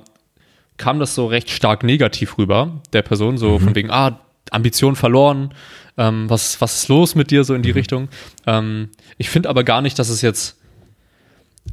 [0.76, 3.60] kam das so recht stark negativ rüber, der Person, so mhm.
[3.60, 5.52] von wegen, ah, Ambition verloren,
[5.96, 7.76] ähm, was, was ist los mit dir, so in die mhm.
[7.76, 8.08] Richtung.
[8.46, 10.57] Ähm, ich finde aber gar nicht, dass es jetzt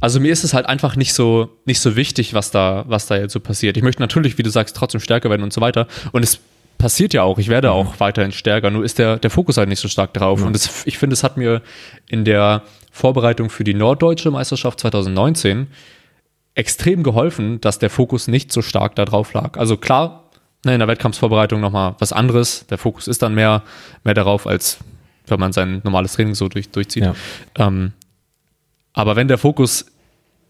[0.00, 3.16] also mir ist es halt einfach nicht so, nicht so wichtig, was da, was da
[3.16, 3.76] jetzt so passiert.
[3.76, 5.86] Ich möchte natürlich, wie du sagst, trotzdem stärker werden und so weiter.
[6.12, 6.40] Und es
[6.78, 7.38] passiert ja auch.
[7.38, 7.74] Ich werde mhm.
[7.74, 8.70] auch weiterhin stärker.
[8.70, 10.40] Nur ist der, der Fokus halt nicht so stark drauf.
[10.40, 10.46] Ja.
[10.46, 11.62] Und das, ich finde, es hat mir
[12.08, 15.68] in der Vorbereitung für die Norddeutsche Meisterschaft 2019
[16.54, 19.58] extrem geholfen, dass der Fokus nicht so stark da drauf lag.
[19.58, 20.30] Also klar,
[20.64, 22.66] ne, in der Wettkampfsvorbereitung nochmal was anderes.
[22.68, 23.62] Der Fokus ist dann mehr,
[24.04, 24.78] mehr darauf, als
[25.26, 27.04] wenn man sein normales Training so durch, durchzieht.
[27.04, 27.14] Ja.
[27.58, 27.92] Ähm,
[28.96, 29.86] aber wenn der Fokus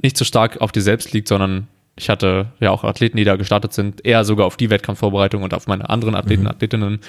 [0.00, 3.36] nicht so stark auf dir selbst liegt, sondern ich hatte ja auch Athleten, die da
[3.36, 6.50] gestartet sind, eher sogar auf die Wettkampfvorbereitung und auf meine anderen Athleten, mhm.
[6.50, 7.00] Athletinnen,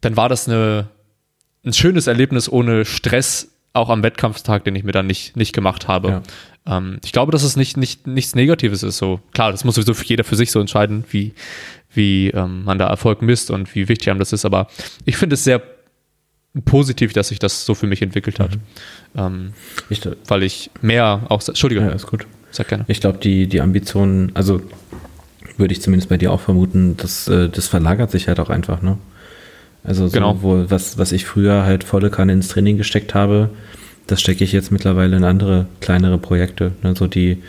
[0.00, 0.86] dann war das eine,
[1.64, 5.88] ein schönes Erlebnis ohne Stress, auch am Wettkampftag, den ich mir dann nicht, nicht gemacht
[5.88, 6.22] habe.
[6.64, 6.76] Ja.
[6.76, 8.98] Ähm, ich glaube, dass es nicht, nicht, nichts Negatives ist.
[8.98, 11.34] So klar, das muss sowieso jeder für sich so entscheiden, wie,
[11.92, 14.44] wie ähm, man da Erfolg misst und wie wichtig einem das ist.
[14.44, 14.68] Aber
[15.06, 15.60] ich finde es sehr
[16.64, 18.52] positiv, dass sich das so für mich entwickelt hat.
[18.52, 18.60] Mhm.
[19.16, 19.52] Ähm,
[19.90, 21.46] ich, weil ich mehr auch.
[21.46, 21.80] Entschuldige.
[21.80, 22.26] Ja, ist gut.
[22.50, 22.84] Sag gerne.
[22.86, 24.60] Ich glaube, die, die Ambitionen, also
[25.56, 28.82] würde ich zumindest bei dir auch vermuten, dass, äh, das verlagert sich halt auch einfach,
[28.82, 28.98] ne?
[29.82, 30.38] Also so, genau.
[30.40, 33.50] wo, was, was ich früher halt volle Kanne ins Training gesteckt habe,
[34.06, 36.72] das stecke ich jetzt mittlerweile in andere kleinere Projekte.
[36.82, 36.94] Ne?
[36.96, 37.42] So die,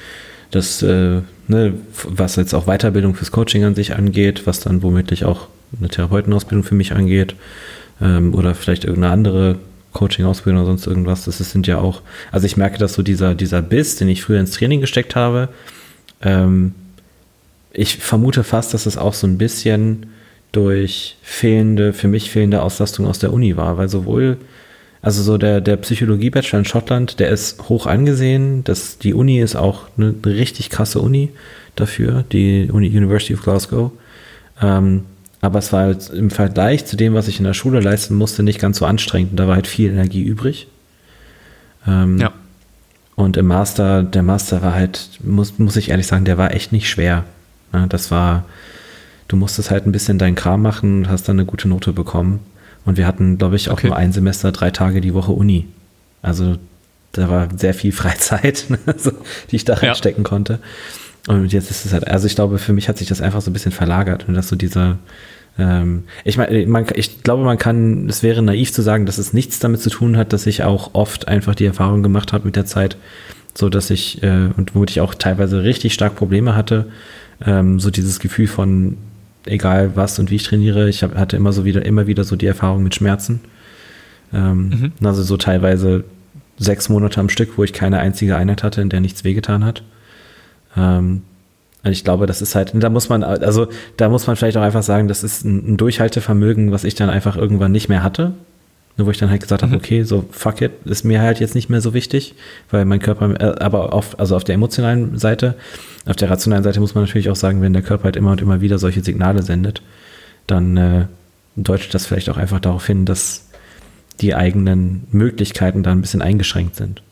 [0.52, 5.24] das, äh, ne, was jetzt auch Weiterbildung fürs Coaching an sich angeht, was dann womöglich
[5.24, 5.48] auch
[5.80, 7.36] eine Therapeutenausbildung für mich angeht,
[8.02, 9.58] ähm, oder vielleicht irgendeine andere
[9.94, 11.26] Coaching-Ausbildung oder sonst irgendwas.
[11.26, 14.40] Das sind ja auch, also ich merke, dass so dieser, dieser Biss, den ich früher
[14.40, 15.50] ins Training gesteckt habe,
[16.22, 16.74] ähm,
[17.72, 20.08] ich vermute fast, dass es auch so ein bisschen
[20.52, 24.38] durch fehlende, für mich fehlende Auslastung aus der Uni war, weil sowohl,
[25.02, 29.56] also so der, der Psychologie-Bachelor in Schottland, der ist hoch angesehen, das, die Uni ist
[29.56, 31.32] auch eine richtig krasse Uni
[31.76, 33.92] dafür, die Uni University of Glasgow.
[34.62, 35.04] Ähm,
[35.46, 38.42] aber es war halt im Vergleich zu dem, was ich in der Schule leisten musste,
[38.42, 39.32] nicht ganz so anstrengend.
[39.32, 40.68] Und da war halt viel Energie übrig.
[41.88, 42.34] Ähm, ja.
[43.16, 46.72] Und im Master, der Master war halt, muss, muss ich ehrlich sagen, der war echt
[46.72, 47.26] nicht schwer.
[47.74, 48.46] Ja, das war,
[49.28, 52.40] du musstest halt ein bisschen deinen Kram machen und hast dann eine gute Note bekommen.
[52.84, 53.88] Und wir hatten, glaube ich, auch okay.
[53.88, 55.68] nur ein Semester, drei Tage die Woche Uni.
[56.24, 56.58] Also
[57.12, 59.12] da war sehr viel Freizeit, also,
[59.52, 60.30] die ich da reinstecken ja.
[60.30, 60.60] konnte.
[61.28, 63.50] Und jetzt ist es halt, also ich glaube, für mich hat sich das einfach so
[63.50, 65.00] ein bisschen verlagert und dass so dieser,
[65.58, 69.60] ähm, ich meine, ich glaube, man kann, es wäre naiv zu sagen, dass es nichts
[69.60, 72.66] damit zu tun hat, dass ich auch oft einfach die Erfahrung gemacht habe mit der
[72.66, 72.98] Zeit,
[73.54, 76.88] so dass ich, äh, und womit ich auch teilweise richtig stark Probleme hatte,
[77.46, 78.98] ähm, so dieses Gefühl von,
[79.46, 82.36] egal was und wie ich trainiere, ich hab, hatte immer so wieder, immer wieder so
[82.36, 83.42] die Erfahrung mit Schmerzen.
[84.34, 85.08] Ähm, mhm.
[85.08, 86.04] Also so teilweise
[86.58, 89.84] sechs Monate am Stück, wo ich keine einzige Einheit hatte, in der nichts wehgetan hat.
[90.76, 91.22] Ähm,
[91.86, 94.64] und ich glaube, das ist halt, da muss man, also da muss man vielleicht auch
[94.64, 98.34] einfach sagen, das ist ein, Durchhaltevermögen, was ich dann einfach irgendwann nicht mehr hatte.
[98.98, 99.78] Wo ich dann halt gesagt habe, mhm.
[99.78, 102.34] okay, so fuck it, ist mir halt jetzt nicht mehr so wichtig,
[102.72, 105.56] weil mein Körper, äh, aber auf, also auf der emotionalen Seite,
[106.06, 108.42] auf der rationalen Seite muss man natürlich auch sagen, wenn der Körper halt immer und
[108.42, 109.82] immer wieder solche Signale sendet,
[110.48, 111.06] dann äh,
[111.58, 113.50] deutet das vielleicht auch einfach darauf hin, dass
[114.22, 117.04] die eigenen Möglichkeiten da ein bisschen eingeschränkt sind.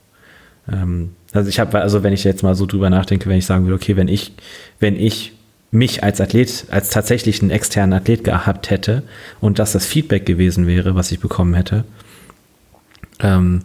[0.72, 3.65] Ähm, also ich habe, also wenn ich jetzt mal so drüber nachdenke, wenn ich sagen
[3.65, 4.34] würde, okay, wenn ich,
[4.80, 5.34] wenn ich
[5.72, 9.04] mich als Athlet, als tatsächlichen externen Athlet gehabt hätte
[9.41, 11.84] und das das Feedback gewesen wäre, was ich bekommen hätte,
[13.19, 13.62] ähm,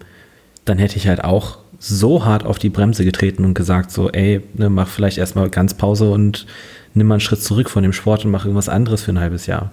[0.64, 4.40] dann hätte ich halt auch so hart auf die Bremse getreten und gesagt so, ey,
[4.54, 6.46] ne, mach vielleicht erstmal ganz Pause und
[6.94, 9.46] nimm mal einen Schritt zurück von dem Sport und mach irgendwas anderes für ein halbes
[9.46, 9.70] Jahr.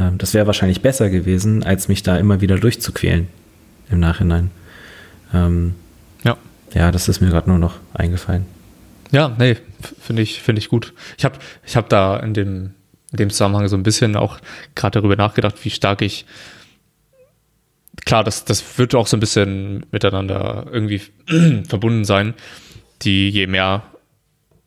[0.00, 3.28] Ähm, das wäre wahrscheinlich besser gewesen, als mich da immer wieder durchzuquälen
[3.90, 4.50] im Nachhinein.
[5.34, 5.74] Ähm,
[6.74, 8.46] ja, das ist mir gerade nur noch eingefallen.
[9.10, 9.56] Ja, nee,
[10.00, 10.92] finde ich, finde ich gut.
[11.16, 12.74] Ich habe ich hab da in dem,
[13.10, 14.38] in dem Zusammenhang so ein bisschen auch
[14.74, 16.26] gerade darüber nachgedacht, wie stark ich
[18.04, 21.02] klar, das, das wird auch so ein bisschen miteinander irgendwie
[21.68, 22.34] verbunden sein.
[23.02, 23.82] Die je mehr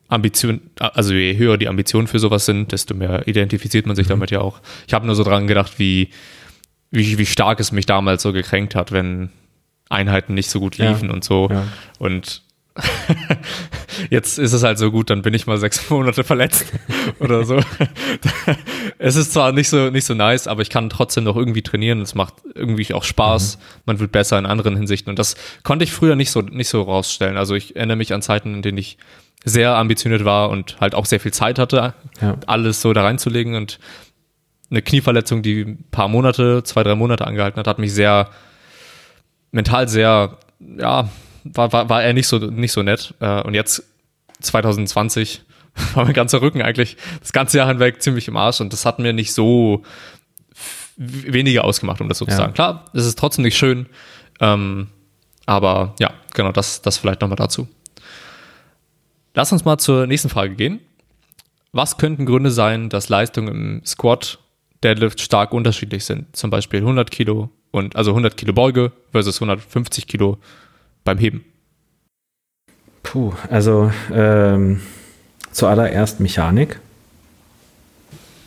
[0.08, 4.12] Ambition, also je höher die Ambitionen für sowas sind, desto mehr identifiziert man sich mhm.
[4.12, 4.62] damit ja auch.
[4.88, 6.10] Ich habe nur so dran gedacht, wie,
[6.92, 9.30] wie, wie stark es mich damals so gekränkt hat, wenn
[9.92, 11.50] Einheiten nicht so gut liefen ja, und so.
[11.50, 11.64] Ja.
[12.00, 12.44] Und
[14.10, 16.72] jetzt ist es halt so gut, dann bin ich mal sechs Monate verletzt
[17.20, 17.60] oder so.
[18.98, 22.02] es ist zwar nicht so, nicht so nice, aber ich kann trotzdem noch irgendwie trainieren.
[22.02, 23.58] Es macht irgendwie auch Spaß.
[23.58, 23.62] Mhm.
[23.86, 25.10] Man wird besser in anderen Hinsichten.
[25.10, 27.38] Und das konnte ich früher nicht so, nicht so rausstellen.
[27.38, 28.98] Also ich erinnere mich an Zeiten, in denen ich
[29.44, 32.38] sehr ambitioniert war und halt auch sehr viel Zeit hatte, ja.
[32.46, 33.56] alles so da reinzulegen.
[33.56, 33.80] Und
[34.70, 38.30] eine Knieverletzung, die ein paar Monate, zwei, drei Monate angehalten hat, hat mich sehr
[39.52, 41.10] mental sehr, ja,
[41.44, 43.14] war, war, war er nicht so, nicht so nett.
[43.20, 43.84] Äh, und jetzt
[44.42, 45.44] 2020
[45.94, 49.00] war mein ganzer Rücken eigentlich das ganze Jahr hinweg ziemlich im Arsch und das hat
[49.00, 49.84] mir nicht so
[50.98, 52.32] weniger ausgemacht, um das so ja.
[52.32, 52.54] zu sagen.
[52.54, 53.88] Klar, es ist trotzdem nicht schön,
[54.40, 54.88] ähm,
[55.46, 57.68] aber ja, genau, das, das vielleicht nochmal dazu.
[59.34, 60.82] Lass uns mal zur nächsten Frage gehen.
[61.72, 64.40] Was könnten Gründe sein, dass Leistungen im Squat,
[64.84, 66.36] Deadlift stark unterschiedlich sind?
[66.36, 70.38] Zum Beispiel 100 Kilo und also 100 Kilo Beuge versus 150 Kilo
[71.04, 71.44] beim Heben?
[73.04, 74.82] Puh, also ähm,
[75.52, 76.80] zuallererst Mechanik.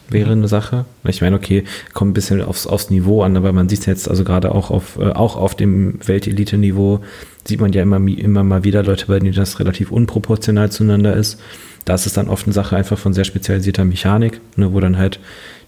[0.08, 0.84] wäre eine Sache.
[1.04, 4.08] Ich meine, okay, kommt ein bisschen aufs, aufs Niveau an, aber man sieht es jetzt
[4.08, 7.00] also gerade auch auf, äh, auch auf dem Weltelite-Niveau
[7.46, 11.40] sieht man ja immer, immer mal wieder Leute, bei denen das relativ unproportional zueinander ist.
[11.84, 14.96] Da ist es dann oft eine Sache einfach von sehr spezialisierter Mechanik, ne, wo dann
[14.96, 15.20] halt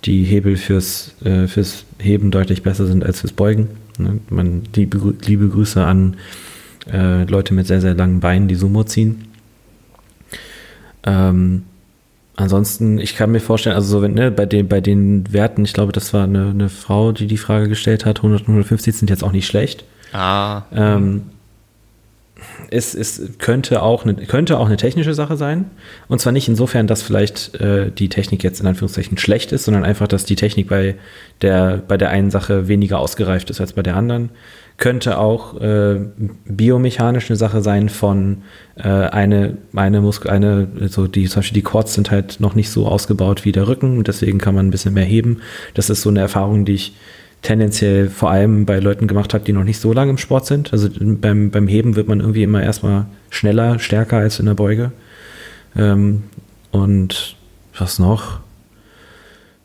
[0.05, 3.69] die Hebel fürs, äh, fürs Heben deutlich besser sind als fürs Beugen.
[3.99, 4.19] Ne.
[4.29, 6.17] Man, liebe, liebe Grüße an
[6.91, 9.25] äh, Leute mit sehr, sehr langen Beinen, die Sumo ziehen.
[11.05, 11.65] Ähm,
[12.37, 15.73] ansonsten, ich kann mir vorstellen, also so, wenn, ne, bei den, bei den Werten, ich
[15.73, 19.11] glaube, das war eine, eine Frau, die die Frage gestellt hat, 100 und 150 sind
[19.11, 19.85] jetzt auch nicht schlecht.
[20.13, 20.63] Ah.
[20.73, 21.23] Ähm,
[22.71, 25.71] es, es könnte, auch eine, könnte auch eine technische Sache sein.
[26.09, 29.85] Und zwar nicht insofern, dass vielleicht äh, die Technik jetzt in Anführungszeichen schlecht ist, sondern
[29.85, 30.97] einfach, dass die Technik bei
[31.43, 34.31] der, bei der einen Sache weniger ausgereift ist als bei der anderen.
[34.79, 36.01] Könnte auch äh,
[36.45, 38.43] biomechanisch eine Sache sein von
[38.77, 42.71] äh, eine, eine Muskel, eine, so die, zum Beispiel die Quads sind halt noch nicht
[42.71, 45.41] so ausgebaut wie der Rücken deswegen kann man ein bisschen mehr heben.
[45.75, 46.95] Das ist so eine Erfahrung, die ich
[47.47, 50.73] tendenziell vor allem bei Leuten gemacht habe, die noch nicht so lange im Sport sind.
[50.73, 54.91] Also beim, beim Heben wird man irgendwie immer erstmal schneller, stärker als in der Beuge.
[55.77, 56.25] Ähm,
[56.73, 57.37] und
[57.79, 58.41] was noch?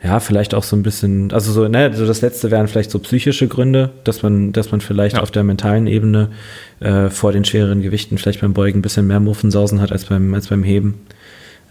[0.03, 2.99] Ja, vielleicht auch so ein bisschen, also so, ne, so das letzte wären vielleicht so
[2.99, 5.23] psychische Gründe, dass man, dass man vielleicht ja.
[5.23, 6.29] auf der mentalen Ebene
[6.81, 10.35] äh, vor den schwereren Gewichten vielleicht beim Beugen ein bisschen mehr Muffensausen hat als beim,
[10.35, 11.01] als beim Heben.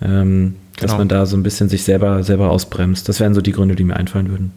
[0.03, 0.89] Ähm, genau.
[0.89, 3.09] Dass man da so ein bisschen sich selber, selber ausbremst.
[3.09, 4.53] Das wären so die Gründe, die mir einfallen würden.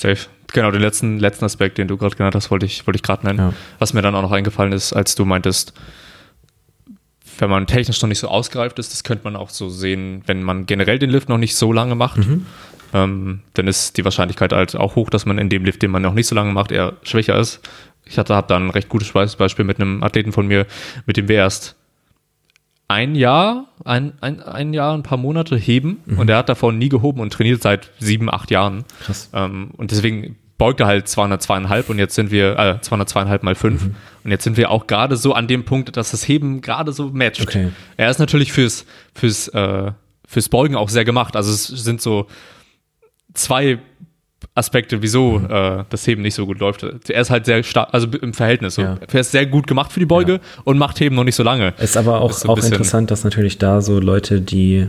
[0.00, 0.30] Safe.
[0.52, 3.26] Genau, den letzten, letzten Aspekt, den du gerade genannt hast, wollte ich, wollte ich gerade
[3.26, 3.38] nennen.
[3.38, 3.52] Ja.
[3.78, 5.74] Was mir dann auch noch eingefallen ist, als du meintest,
[7.38, 10.42] wenn man technisch noch nicht so ausgereift ist, das könnte man auch so sehen, wenn
[10.42, 12.46] man generell den Lift noch nicht so lange macht, mhm.
[12.94, 16.00] ähm, dann ist die Wahrscheinlichkeit halt auch hoch, dass man in dem Lift, den man
[16.00, 17.60] noch nicht so lange macht, eher schwächer ist.
[18.06, 20.66] Ich hatte, habe da ein recht gutes Beispiel mit einem Athleten von mir,
[21.04, 21.76] mit dem wir erst
[22.90, 26.18] ein Jahr, ein, ein, ein Jahr, ein paar Monate heben mhm.
[26.18, 28.84] und er hat davon nie gehoben und trainiert seit sieben, acht Jahren.
[29.04, 29.30] Krass.
[29.32, 33.84] Ähm, und deswegen beugt er halt 202,5 und jetzt sind wir, äh, 202,5 mal 5
[33.84, 33.94] mhm.
[34.24, 37.10] und jetzt sind wir auch gerade so an dem Punkt, dass das Heben gerade so
[37.10, 37.42] matcht.
[37.42, 37.70] Okay.
[37.96, 39.92] Er ist natürlich fürs, fürs, äh,
[40.26, 41.36] fürs Beugen auch sehr gemacht.
[41.36, 42.26] Also es sind so
[43.34, 43.78] zwei
[44.60, 45.46] Aspekte, wieso mhm.
[45.50, 46.84] äh, das Heben nicht so gut läuft.
[47.08, 48.76] Er ist halt sehr stark, also im Verhältnis.
[48.76, 48.82] So.
[48.82, 48.98] Ja.
[49.12, 50.40] Er ist sehr gut gemacht für die Beuge ja.
[50.64, 51.74] und macht Heben noch nicht so lange.
[51.78, 54.86] Ist aber auch, ist so auch interessant, dass natürlich da so Leute, die,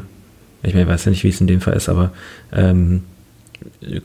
[0.62, 2.12] ich meine, ich weiß ja nicht, wie es in dem Fall ist, aber
[2.54, 3.04] ähm,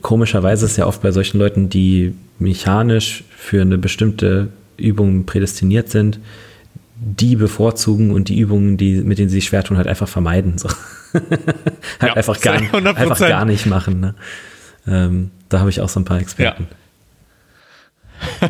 [0.01, 6.19] komischerweise ist ja oft bei solchen Leuten, die mechanisch für eine bestimmte Übung prädestiniert sind,
[6.99, 10.57] die bevorzugen und die Übungen, die, mit denen sie sich schwer tun, halt einfach vermeiden.
[10.57, 10.69] So.
[11.13, 11.23] halt
[12.01, 12.55] ja, einfach, gar,
[12.95, 13.99] einfach gar nicht machen.
[13.99, 14.15] Ne?
[14.87, 16.67] Ähm, da habe ich auch so ein paar Experten.
[18.41, 18.49] Ja.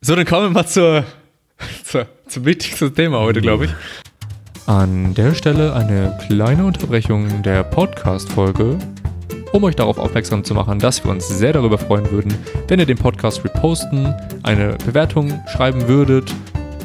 [0.00, 1.04] so, dann kommen wir mal zur,
[1.84, 3.70] zur, zum wichtigsten Thema heute, glaube ich.
[4.66, 8.78] An der Stelle eine kleine Unterbrechung der Podcast-Folge,
[9.52, 12.32] um euch darauf aufmerksam zu machen, dass wir uns sehr darüber freuen würden,
[12.68, 14.14] wenn ihr den Podcast reposten,
[14.44, 16.32] eine Bewertung schreiben würdet,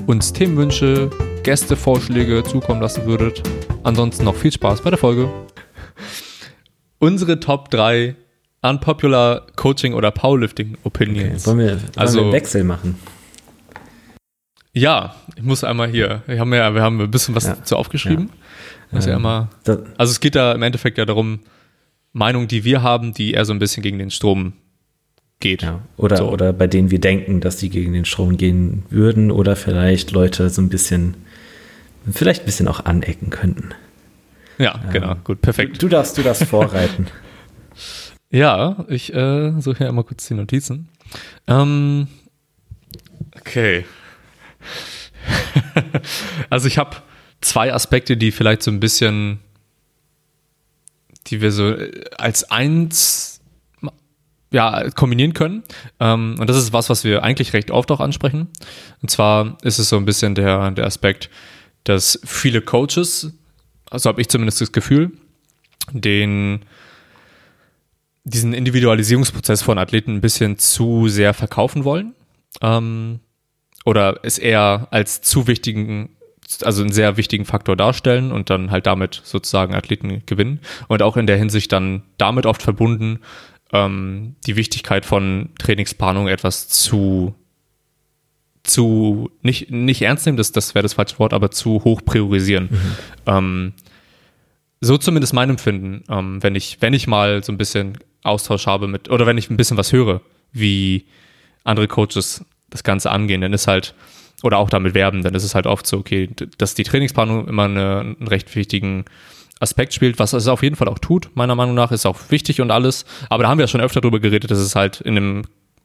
[0.08, 1.12] uns Themenwünsche,
[1.44, 3.44] Gästevorschläge zukommen lassen würdet.
[3.84, 5.30] Ansonsten noch viel Spaß bei der Folge
[7.00, 8.16] unsere Top 3
[8.62, 11.48] unpopular Coaching oder Powerlifting Opinions.
[11.48, 11.58] Okay.
[11.58, 12.98] Wollen, wir, wollen also, wir einen Wechsel machen?
[14.74, 16.22] Ja, ich muss einmal hier.
[16.28, 17.64] Wir haben ja, wir haben ein bisschen was ja.
[17.64, 18.30] zu aufgeschrieben.
[18.92, 19.00] Ja.
[19.00, 19.50] ja immer,
[19.98, 21.40] also es geht da im Endeffekt ja darum,
[22.14, 24.54] Meinungen, die wir haben, die eher so ein bisschen gegen den Strom
[25.40, 25.64] geht.
[25.64, 25.82] Ja.
[25.98, 26.30] Oder, so.
[26.30, 30.50] oder bei denen wir denken, dass die gegen den Strom gehen würden oder vielleicht Leute
[30.50, 31.16] so ein bisschen,
[32.12, 33.74] vielleicht ein bisschen auch anecken könnten.
[34.58, 35.82] Ja, ähm, genau, gut, perfekt.
[35.82, 37.08] Du darfst, du darfst vorreiten.
[38.30, 40.90] ja, ich äh, suche ja immer kurz die Notizen.
[41.48, 42.08] Ähm,
[43.36, 43.86] okay.
[46.50, 46.98] also ich habe
[47.42, 49.40] zwei Aspekte, die vielleicht so ein bisschen,
[51.28, 53.38] die wir so äh, als eins
[54.52, 55.64] ja, kombinieren können.
[56.00, 58.48] Ähm, und das ist was, was wir eigentlich recht oft auch ansprechen.
[59.02, 61.30] Und zwar ist es so ein bisschen der, der Aspekt,
[61.84, 63.34] dass viele Coaches
[63.90, 65.12] also habe ich zumindest das Gefühl,
[65.92, 66.62] den
[68.24, 72.14] diesen Individualisierungsprozess von Athleten ein bisschen zu sehr verkaufen wollen.
[72.62, 73.20] Ähm,
[73.86, 76.10] oder es eher als zu wichtigen,
[76.62, 80.60] also einen sehr wichtigen Faktor darstellen und dann halt damit sozusagen Athleten gewinnen.
[80.90, 83.20] Und auch in der Hinsicht dann damit oft verbunden,
[83.72, 87.34] ähm, die Wichtigkeit von Trainingsplanung etwas zu
[88.68, 92.70] zu nicht, nicht ernst nehmen, das, das wäre das falsche Wort, aber zu hoch priorisieren.
[92.72, 92.96] Mhm.
[93.26, 93.74] Ähm,
[94.80, 98.88] so zumindest mein Empfinden, ähm, wenn ich, wenn ich mal so ein bisschen Austausch habe
[98.88, 101.06] mit, oder wenn ich ein bisschen was höre, wie
[101.64, 103.96] andere Coaches das Ganze angehen, dann ist halt,
[104.44, 107.66] oder auch damit werben, dann ist es halt oft so, okay, dass die Trainingsplanung immer
[107.66, 109.06] eine, einen recht wichtigen
[109.60, 112.62] Aspekt spielt, was es auf jeden Fall auch tut, meiner Meinung nach, ist auch wichtig
[112.62, 113.06] und alles.
[113.30, 115.44] Aber da haben wir ja schon öfter drüber geredet, dass es halt in einem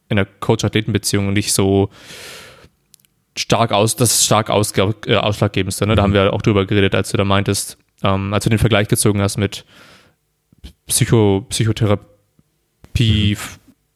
[0.09, 1.89] in der Coach-Athleten-Beziehung nicht so
[3.37, 5.87] stark aus, das ist stark aus, äh, ausschlaggebendste.
[5.87, 5.95] Ne?
[5.95, 6.15] Da haben mhm.
[6.15, 9.37] wir auch drüber geredet, als du da meintest, ähm, als du den Vergleich gezogen hast
[9.37, 9.65] mit
[10.87, 13.37] Psycho, Psychotherapie,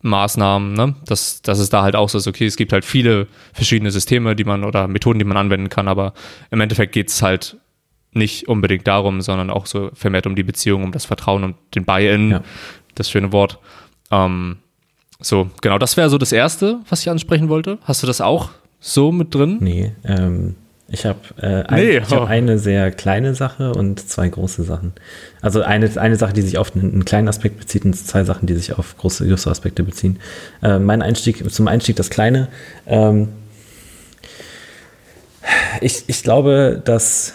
[0.02, 0.96] Maßnahmen, ne?
[1.06, 4.36] dass, dass es da halt auch so ist, okay, es gibt halt viele verschiedene Systeme,
[4.36, 6.14] die man oder Methoden, die man anwenden kann, aber
[6.52, 7.58] im Endeffekt geht es halt
[8.12, 11.86] nicht unbedingt darum, sondern auch so vermehrt um die Beziehung, um das Vertrauen und den
[11.86, 12.44] Buy-in, ja.
[12.96, 13.60] das schöne Wort.
[14.12, 14.58] Ähm,
[15.20, 17.80] so, genau, das wäre so das Erste, was ich ansprechen wollte.
[17.84, 19.58] Hast du das auch so mit drin?
[19.60, 20.56] Nee, ähm,
[20.90, 22.12] ich habe äh, ein, nee, oh.
[22.12, 24.94] hab eine sehr kleine Sache und zwei große Sachen.
[25.42, 28.48] Also eine, eine Sache, die sich auf einen, einen kleinen Aspekt bezieht und zwei Sachen,
[28.48, 30.20] die sich auf große, größere Aspekte beziehen.
[30.64, 32.48] Äh, mein Einstieg, zum Einstieg das Kleine.
[32.86, 33.30] Ähm,
[35.82, 37.34] ich, ich glaube, dass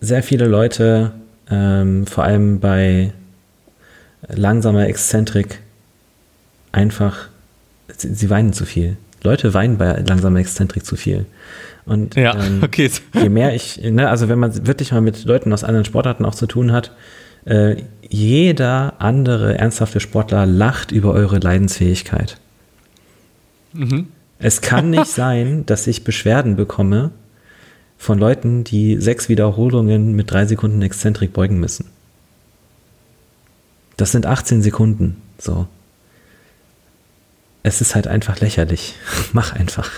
[0.00, 1.12] sehr viele Leute,
[1.50, 3.12] ähm, vor allem bei
[4.28, 5.60] langsamer Exzentrik,
[6.70, 7.28] einfach,
[7.96, 8.96] sie, sie weinen zu viel.
[9.22, 11.26] Leute weinen bei langsamer Exzentrik zu viel.
[11.84, 12.90] Und ja, ähm, okay.
[13.14, 16.34] je mehr ich, ne, also wenn man wirklich mal mit Leuten aus anderen Sportarten auch
[16.34, 16.92] zu tun hat,
[17.44, 17.76] äh,
[18.08, 22.38] jeder andere ernsthafte Sportler lacht über eure Leidensfähigkeit.
[23.72, 24.08] Mhm.
[24.38, 27.10] Es kann nicht sein, dass ich Beschwerden bekomme
[27.98, 31.86] von Leuten, die sechs Wiederholungen mit drei Sekunden Exzentrik beugen müssen.
[33.96, 35.22] Das sind 18 Sekunden.
[35.38, 35.66] So.
[37.62, 38.94] Es ist halt einfach lächerlich.
[39.32, 39.90] Mach einfach.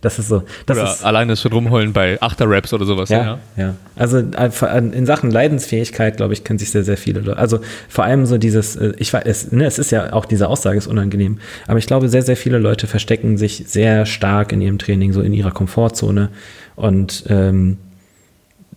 [0.00, 0.44] Das ist so.
[0.66, 3.08] Das oder ist, alleine schon rumheulen bei Achter-Raps oder sowas.
[3.08, 3.74] Ja, ja, ja.
[3.96, 7.38] Also äh, in Sachen Leidensfähigkeit, glaube ich, kennen sich sehr, sehr viele Leute.
[7.38, 10.48] Also vor allem so dieses, äh, ich weiß, es, ne, es ist ja auch diese
[10.48, 14.60] Aussage ist unangenehm, aber ich glaube, sehr, sehr viele Leute verstecken sich sehr stark in
[14.60, 16.28] ihrem Training, so in ihrer Komfortzone
[16.76, 17.78] und ähm,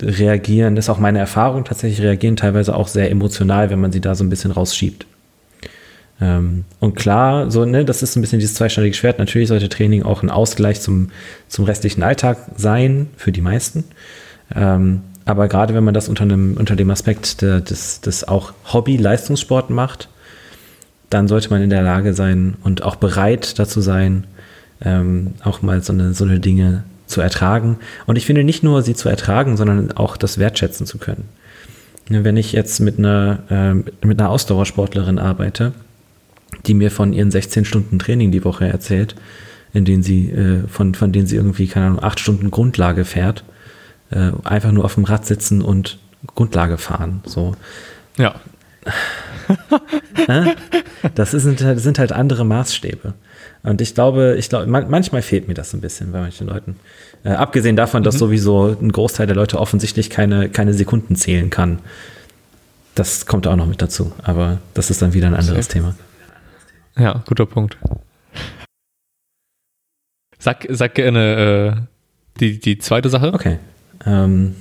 [0.02, 4.02] reagieren, das ist auch meine Erfahrung, tatsächlich reagieren teilweise auch sehr emotional, wenn man sie
[4.02, 5.06] da so ein bisschen rausschiebt.
[6.22, 9.18] Ähm, und klar, so, ne, das ist ein bisschen dieses zweischneidige Schwert.
[9.20, 11.10] Natürlich sollte Training auch ein Ausgleich zum,
[11.48, 13.84] zum restlichen Alltag sein, für die meisten.
[14.56, 19.70] Ähm, aber gerade wenn man das unter, einem, unter dem Aspekt des, des auch Hobby-Leistungssport
[19.70, 20.10] macht,
[21.10, 24.26] dann sollte man in der Lage sein und auch bereit dazu sein,
[24.84, 27.78] ähm, auch mal so eine, so eine Dinge zu ertragen.
[28.08, 31.26] Und ich finde nicht nur sie zu ertragen, sondern auch das wertschätzen zu können.
[32.10, 33.74] Wenn ich jetzt mit einer, äh,
[34.06, 35.74] mit einer Ausdauersportlerin arbeite,
[36.66, 39.16] die mir von ihren 16 Stunden Training die Woche erzählt,
[39.74, 43.44] in denen sie, äh, von, von denen sie irgendwie, keine Ahnung, acht Stunden Grundlage fährt,
[44.12, 46.00] äh, einfach nur auf dem Rad sitzen und
[46.36, 47.22] Grundlage fahren.
[47.26, 47.56] So.
[48.18, 48.36] Ja.
[51.16, 53.14] das ist, sind halt andere Maßstäbe.
[53.64, 56.78] Und ich glaube, ich glaube, manchmal fehlt mir das ein bisschen bei manchen Leuten.
[57.24, 58.20] Äh, abgesehen davon, dass mhm.
[58.20, 61.80] sowieso ein Großteil der Leute offensichtlich keine, keine Sekunden zählen kann.
[62.96, 64.12] Das kommt auch noch mit dazu.
[64.24, 65.80] Aber das ist dann wieder ein anderes okay.
[65.80, 65.96] Thema.
[66.98, 67.78] Ja, guter Punkt.
[70.38, 73.34] Sag, sag gerne äh, die, die zweite Sache.
[73.34, 73.60] Okay.
[74.06, 74.56] Ähm,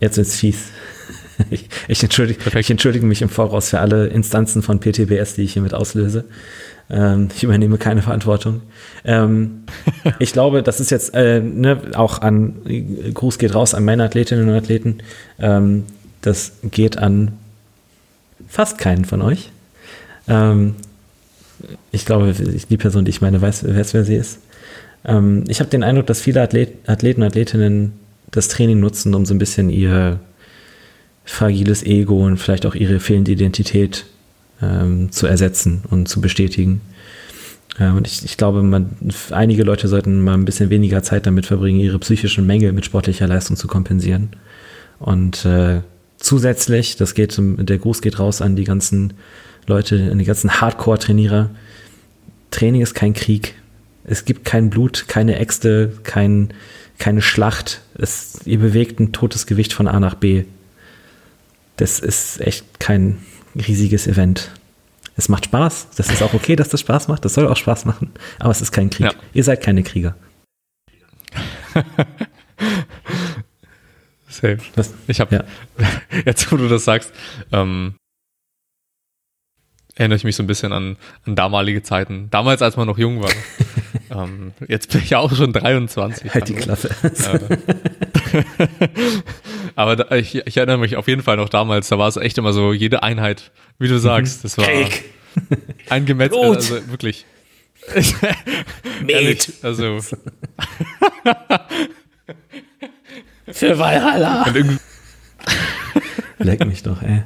[0.00, 0.70] jetzt wird's fies.
[1.50, 5.52] Ich, ich, entschuldige, ich, entschuldige, mich im Voraus für alle Instanzen von PTBS, die ich
[5.52, 6.24] hiermit auslöse.
[6.90, 8.62] Ähm, ich übernehme keine Verantwortung.
[9.04, 9.62] Ähm,
[10.18, 12.56] ich glaube, das ist jetzt äh, ne, auch an,
[13.14, 14.98] Gruß geht raus an meine Athletinnen und Athleten.
[15.38, 15.84] Ähm,
[16.22, 17.38] das geht an
[18.48, 19.52] fast keinen von euch.
[21.90, 24.38] Ich glaube, die Person, die ich meine, weiß, weiß wer sie ist.
[25.04, 27.92] Ähm, ich habe den Eindruck, dass viele Athlet, Athleten und Athletinnen
[28.30, 30.20] das Training nutzen, um so ein bisschen ihr
[31.24, 34.06] fragiles Ego und vielleicht auch ihre fehlende Identität
[34.62, 36.80] ähm, zu ersetzen und zu bestätigen.
[37.78, 38.96] Äh, und ich, ich glaube, man,
[39.30, 43.26] einige Leute sollten mal ein bisschen weniger Zeit damit verbringen, ihre psychischen Mängel mit sportlicher
[43.26, 44.30] Leistung zu kompensieren.
[44.98, 45.80] Und äh,
[46.16, 49.14] zusätzlich, das geht, der Gruß geht raus an die ganzen
[49.68, 51.50] Leute, an die ganzen Hardcore-Trainierer.
[52.50, 53.54] Training ist kein Krieg.
[54.04, 56.54] Es gibt kein Blut, keine Äxte, kein,
[56.98, 57.82] keine Schlacht.
[57.96, 60.44] Es, ihr bewegt ein totes Gewicht von A nach B.
[61.76, 63.18] Das ist echt kein
[63.54, 64.50] riesiges Event.
[65.16, 65.88] Es macht Spaß.
[65.96, 67.24] Das ist auch okay, dass das Spaß macht.
[67.24, 68.12] Das soll auch Spaß machen.
[68.38, 69.06] Aber es ist kein Krieg.
[69.06, 69.12] Ja.
[69.32, 70.16] Ihr seid keine Krieger.
[74.28, 74.58] Safe.
[74.76, 74.94] Was?
[75.06, 75.44] Ich habe, ja.
[76.24, 77.12] jetzt wo du das sagst,
[77.52, 77.94] ähm,
[79.98, 80.96] erinnere ich mich so ein bisschen an,
[81.26, 82.28] an damalige Zeiten.
[82.30, 83.30] Damals, als man noch jung war.
[84.10, 86.32] ähm, jetzt bin ich auch schon 23.
[86.32, 86.90] Halt die Klappe.
[89.74, 92.38] aber da, ich, ich, erinnere mich auf jeden Fall noch damals, da war es echt
[92.38, 95.04] immer so, jede Einheit, wie du sagst, das war Cake.
[95.90, 97.26] ein Gemetzel, also wirklich.
[99.06, 99.98] Ehrlich, also.
[103.50, 104.44] Für Valhalla.
[106.38, 107.22] Leck mich doch, ey.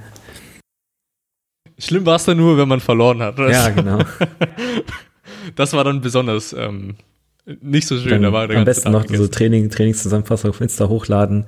[1.82, 3.38] Schlimm war es dann nur, wenn man verloren hat.
[3.38, 3.98] Ja, genau.
[5.56, 6.94] Das war dann besonders ähm,
[7.60, 8.22] nicht so schön.
[8.22, 9.26] Dann am besten Tag noch so.
[9.26, 11.46] Training, Trainingszusammenfassung auf Insta hochladen.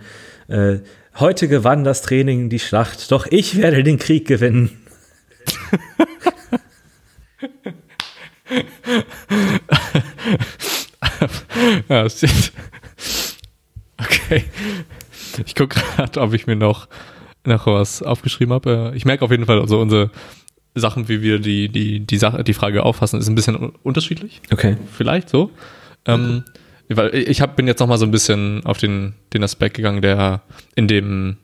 [0.49, 0.79] Äh,
[1.21, 4.71] heute gewann das Training die Schlacht, doch ich werde den Krieg gewinnen.
[11.89, 12.53] ja, shit.
[13.99, 14.47] Okay.
[15.47, 16.89] Ich gucke gerade, ob ich mir noch,
[17.45, 18.93] noch was aufgeschrieben habe.
[18.95, 20.11] Ich merke auf jeden Fall, also unsere
[20.75, 24.41] Sachen, wie wir die, die, die, Sache, die Frage auffassen, ist ein bisschen un- unterschiedlich.
[24.53, 24.77] Okay.
[24.93, 25.51] Vielleicht so.
[26.07, 26.45] Ähm,
[26.89, 30.03] weil ich hab, bin jetzt noch mal so ein bisschen auf den, den Aspekt gegangen,
[30.03, 30.43] der
[30.75, 31.37] in dem,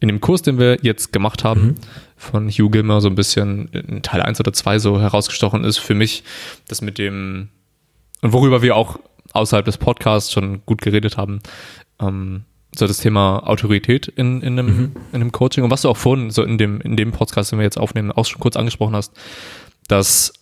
[0.00, 1.76] in dem Kurs, den wir jetzt gemacht haben,
[2.16, 5.94] von Hugh Gilmer so ein bisschen in Teil 1 oder 2 so herausgestochen ist für
[5.94, 6.24] mich,
[6.68, 7.48] das mit dem,
[8.20, 8.98] und worüber wir auch
[9.32, 11.40] außerhalb des Podcasts schon gut geredet haben,
[12.00, 12.44] ähm,
[12.78, 16.30] so das Thema Autorität in, in, einem, in einem Coaching und was du auch vorhin
[16.30, 19.12] so in dem, in dem Podcast, den wir jetzt aufnehmen, auch schon kurz angesprochen hast,
[19.88, 20.32] dass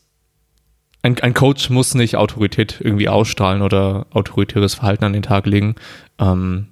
[1.02, 5.74] ein, ein Coach muss nicht Autorität irgendwie ausstrahlen oder autoritäres Verhalten an den Tag legen.
[6.18, 6.68] Ähm,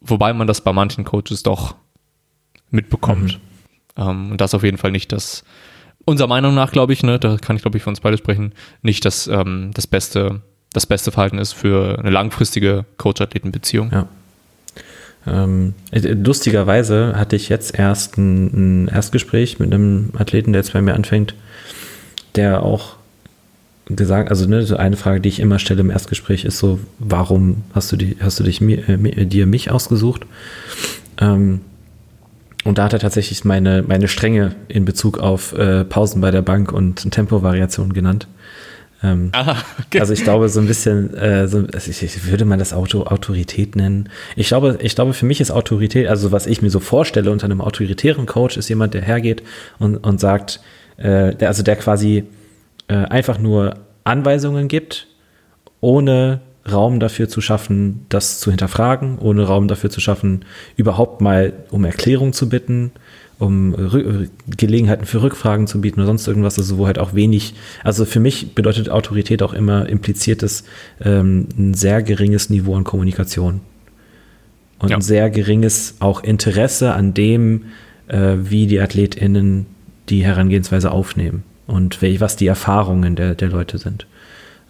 [0.00, 1.74] wobei man das bei manchen Coaches doch
[2.70, 3.38] mitbekommt.
[3.96, 5.44] Ähm, und das auf jeden Fall nicht das,
[6.04, 8.54] unserer Meinung nach, glaube ich, ne, da kann ich, glaube ich, für uns beide sprechen,
[8.82, 10.40] nicht das, ähm, das beste,
[10.72, 13.90] das beste Verhalten ist für eine langfristige Coach-Athleten-Beziehung.
[13.92, 14.08] Ja.
[15.26, 20.72] Ähm, äh, lustigerweise hatte ich jetzt erst ein, ein Erstgespräch mit einem Athleten, der jetzt
[20.72, 21.34] bei mir anfängt,
[22.34, 22.96] der auch
[23.86, 27.90] gesagt, also ne, eine Frage, die ich immer stelle im Erstgespräch, ist so, warum hast
[27.90, 30.26] du die, hast du dich mir, äh, mir- dir mich ausgesucht?
[31.18, 31.60] Ähm,
[32.64, 36.42] und da hat er tatsächlich meine, meine Strenge in Bezug auf äh, Pausen bei der
[36.42, 38.26] Bank und Tempovariationen genannt.
[39.02, 40.00] Ähm, Aha, okay.
[40.00, 43.04] also ich glaube so ein bisschen, äh, so, also ich, ich würde man das Auto
[43.04, 44.08] Autorität nennen.
[44.34, 47.44] Ich glaube, ich glaube für mich ist Autorität, also was ich mir so vorstelle unter
[47.44, 49.42] einem autoritären Coach, ist jemand, der hergeht
[49.78, 50.60] und, und sagt,
[50.96, 52.24] äh, der, also der quasi
[52.88, 55.06] äh, einfach nur Anweisungen gibt,
[55.80, 56.40] ohne
[56.70, 60.44] Raum dafür zu schaffen, das zu hinterfragen, ohne Raum dafür zu schaffen,
[60.76, 62.92] überhaupt mal um Erklärung zu bitten,
[63.38, 67.54] um Rü Gelegenheiten für Rückfragen zu bieten oder sonst irgendwas, also wo halt auch wenig,
[67.84, 70.64] also für mich bedeutet Autorität auch immer impliziertes
[71.00, 73.60] ähm, ein sehr geringes Niveau an Kommunikation
[74.80, 74.96] und Ja.
[74.96, 77.66] ein sehr geringes auch Interesse an dem,
[78.08, 79.66] äh, wie die AthletInnen
[80.08, 84.06] die Herangehensweise aufnehmen und was die Erfahrungen der, der Leute sind.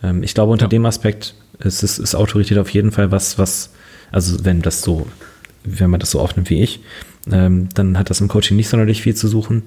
[0.02, 0.68] Ähm, ich glaube, unter Ja.
[0.70, 3.70] dem Aspekt ist, ist, ist Autorität auf jeden Fall was, was,
[4.12, 5.06] also wenn das so,
[5.64, 6.80] wenn man das so aufnimmt wie ich,
[7.30, 9.62] ähm, dann hat das im Coaching nicht sonderlich viel zu suchen.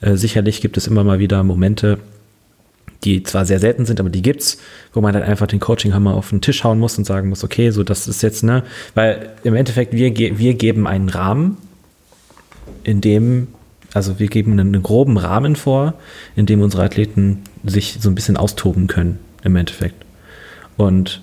[0.00, 1.98] Äh, sicherlich gibt es immer mal wieder Momente,
[3.04, 4.58] die zwar sehr selten sind, aber die gibt's,
[4.92, 7.70] wo man dann einfach den Coachinghammer auf den Tisch hauen muss und sagen muss, okay,
[7.70, 8.62] so das ist jetzt, ne,
[8.94, 11.56] weil im Endeffekt wir, ge wir geben einen Rahmen,
[12.84, 13.48] in dem,
[13.92, 15.94] also wir geben einen, einen groben Rahmen vor,
[16.36, 20.04] in dem unsere Athleten sich so ein bisschen austoben können, im Endeffekt.
[20.76, 21.20] Und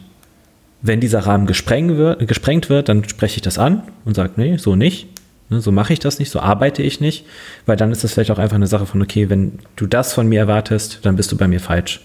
[0.81, 4.57] wenn dieser Rahmen gesprengt wird, gesprengt wird, dann spreche ich das an und sage, nee,
[4.57, 5.07] so nicht.
[5.49, 7.25] Ne, So mache ich das nicht, so arbeite ich nicht,
[7.65, 10.27] weil dann ist das vielleicht auch einfach eine Sache von, okay, wenn du das von
[10.27, 12.01] mir erwartest, dann bist du bei mir falsch.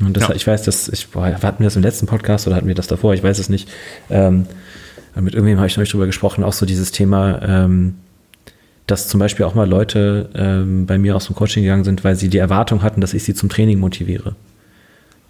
[0.00, 0.34] Und das, Ja.
[0.34, 2.86] ich weiß, dass ich, boah, hatten wir das im letzten Podcast oder hatten wir das
[2.86, 3.68] davor, ich weiß es nicht.
[4.10, 4.46] Ähm,
[5.14, 7.94] mit irgendjemandem habe ich neulich drüber gesprochen, auch so dieses Thema, ähm,
[8.86, 12.16] dass zum Beispiel auch mal Leute ähm, bei mir aus dem Coaching gegangen sind, weil
[12.16, 14.36] sie die Erwartung hatten, dass ich sie zum Training motiviere.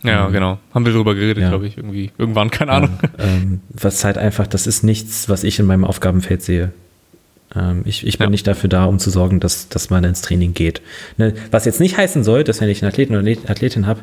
[0.03, 0.59] ja, genau.
[0.75, 1.51] Haben wir darüber geredet, Ja.
[1.51, 2.11] glaube ich, irgendwie.
[2.19, 2.99] Irgendwann, keine Ahnung.
[3.19, 6.73] ähm, was halt einfach, das ist nichts, was ich in meinem Aufgabenfeld sehe.
[7.57, 8.31] Ähm, ich, ich bin Ja.
[8.31, 10.83] nicht dafür da, um zu sorgen, dass, dass man ins Training geht.
[11.17, 11.35] Ne?
[11.51, 14.01] Was jetzt nicht heißen soll, dass wenn ich einen Athleten oder eine Athletin habe,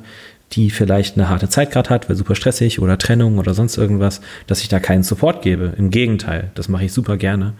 [0.53, 4.21] die vielleicht eine harte Zeit gerade hat, weil super stressig oder Trennung oder sonst irgendwas,
[4.47, 5.73] dass ich da keinen Support gebe.
[5.77, 7.53] Im Gegenteil, das mache ich super gerne.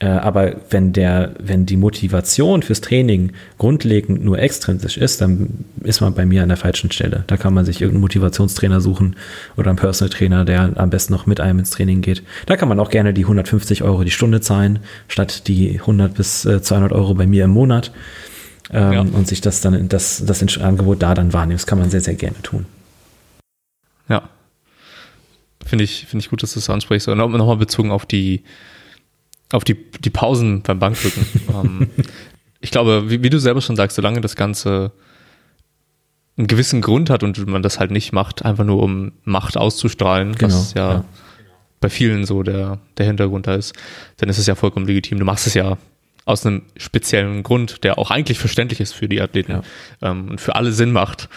[0.00, 6.00] Äh, aber wenn der, wenn die Motivation fürs Training grundlegend nur extrinsisch ist, dann ist
[6.00, 7.24] man bei mir an der falschen Stelle.
[7.26, 9.16] Da kann man sich irgendeinen Motivationstrainer suchen
[9.58, 12.22] oder einen Personal Trainer, der am besten noch mit einem ins Training geht.
[12.46, 16.46] Da kann man auch gerne die 150 Euro die Stunde zahlen, statt die 100 bis
[16.46, 17.92] äh, 200 Euro bei mir im Monat.
[18.72, 19.00] Ähm, Ja.
[19.00, 21.58] Und sich das dann, das, das Angebot da dann wahrnehmen.
[21.58, 22.64] Das kann man sehr, sehr gerne tun.
[24.08, 24.30] Ja.
[25.66, 27.08] Finde ich, finde ich gut, dass du das ansprichst.
[27.08, 28.44] Und nochmal bezogen auf die,
[29.52, 31.26] auf die, die Pausen beim Bankdrücken.
[31.54, 31.90] ähm,
[32.60, 34.92] ich glaube, wie, wie du selber schon sagst, solange das Ganze
[36.36, 40.34] einen gewissen Grund hat und man das halt nicht macht, einfach nur um Macht auszustrahlen,
[40.40, 41.04] was Genau, ja, ja.
[41.80, 43.74] bei vielen so der, der Hintergrund da ist,
[44.18, 45.18] dann ist es ja vollkommen legitim.
[45.18, 45.76] Du machst es ja
[46.30, 49.62] aus einem speziellen Grund, der auch eigentlich verständlich ist für die Athleten Ja.
[50.02, 51.28] ähm, und für alle Sinn macht.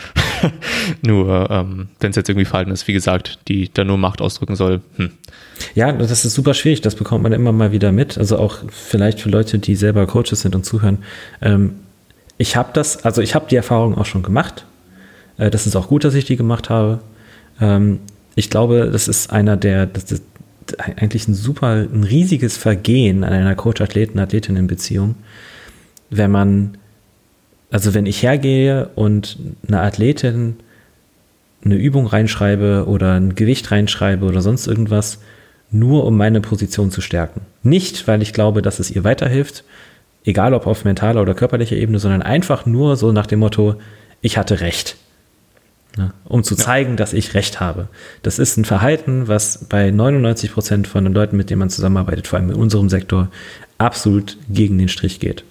[1.01, 4.55] nur, ähm, wenn es jetzt irgendwie Verhalten ist, wie gesagt, die da nur Macht ausdrücken
[4.55, 4.81] soll.
[4.97, 5.11] Hm.
[5.75, 8.17] Ja, das ist super schwierig, das bekommt man immer mal wieder mit.
[8.17, 10.99] Also auch vielleicht für Leute, die selber Coaches sind und zuhören.
[11.41, 11.75] Ähm,
[12.37, 14.65] ich habe das, also ich habe die Erfahrung auch schon gemacht.
[15.37, 16.99] Äh, das ist auch gut, dass ich die gemacht habe.
[17.61, 17.99] Ähm,
[18.35, 20.21] ich glaube, das ist einer der, das
[20.77, 25.15] eigentlich ein super, ein riesiges Vergehen an einer Coach-Athleten-Athletinnen-Beziehung,
[26.09, 26.77] wenn man,
[27.71, 29.37] also wenn ich hergehe und
[29.67, 30.57] eine Athletin
[31.65, 35.19] eine Übung reinschreibe oder ein Gewicht reinschreibe oder sonst irgendwas,
[35.71, 37.41] nur um meine Position zu stärken.
[37.63, 39.63] Nicht, weil ich glaube, dass es ihr weiterhilft,
[40.25, 43.75] egal ob auf mentaler oder körperlicher Ebene, sondern einfach nur so nach dem Motto,
[44.21, 44.97] ich hatte recht.
[45.95, 46.11] Ne?
[46.25, 47.87] Um zu zeigen, dass ich recht habe.
[48.23, 52.25] Das ist ein Verhalten, was bei 99 Prozent von den Leuten, mit denen man zusammenarbeitet,
[52.27, 53.29] vor allem in unserem Sektor,
[53.77, 55.43] absolut gegen den Strich geht.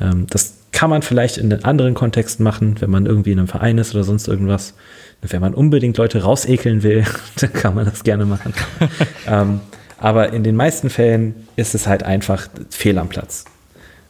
[0.00, 3.48] Ähm, das kann man vielleicht in den anderen Kontexten machen, wenn man irgendwie in einem
[3.48, 4.74] Verein ist oder sonst irgendwas.
[5.20, 7.04] Wenn man unbedingt Leute rausekeln will,
[7.40, 8.54] dann kann man das gerne machen.
[9.26, 9.60] ähm,
[9.98, 13.44] aber in den meisten Fällen ist es halt einfach fehl am Platz.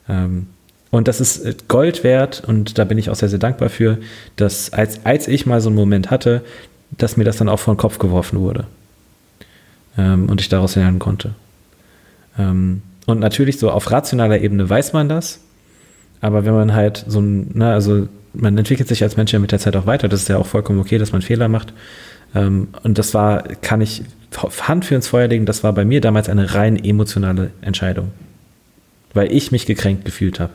[0.08, 0.48] Ähm,
[0.92, 3.98] und das ist äh, Gold wert und da bin ich auch sehr, sehr dankbar für,
[4.36, 6.42] dass als, als ich mal so einen Moment hatte,
[6.90, 8.66] dass mir das dann auch vor den Kopf geworfen wurde.
[9.98, 11.34] Ähm, und ich daraus lernen konnte.
[12.38, 15.40] Ähm, und natürlich so auf rationaler Ebene weiß man das,
[16.20, 19.50] aber wenn man halt so ein, na, also man entwickelt sich als Mensch ja mit
[19.50, 21.72] der Zeit auch weiter, das ist ja auch vollkommen okay, dass man Fehler macht.
[22.34, 24.02] Ähm, und das war, kann ich
[24.60, 28.10] Hand für ins Feuer legen, das war bei mir damals eine rein emotionale Entscheidung.
[29.14, 30.52] Weil ich mich gekränkt gefühlt habe.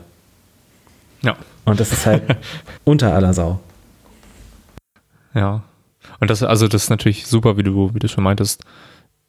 [1.22, 1.36] Ja.
[1.64, 2.22] Und das ist halt
[2.84, 3.60] unter aller Sau.
[5.34, 5.62] Ja.
[6.20, 8.62] Und das, also das ist natürlich super, wie du, wie du schon meintest,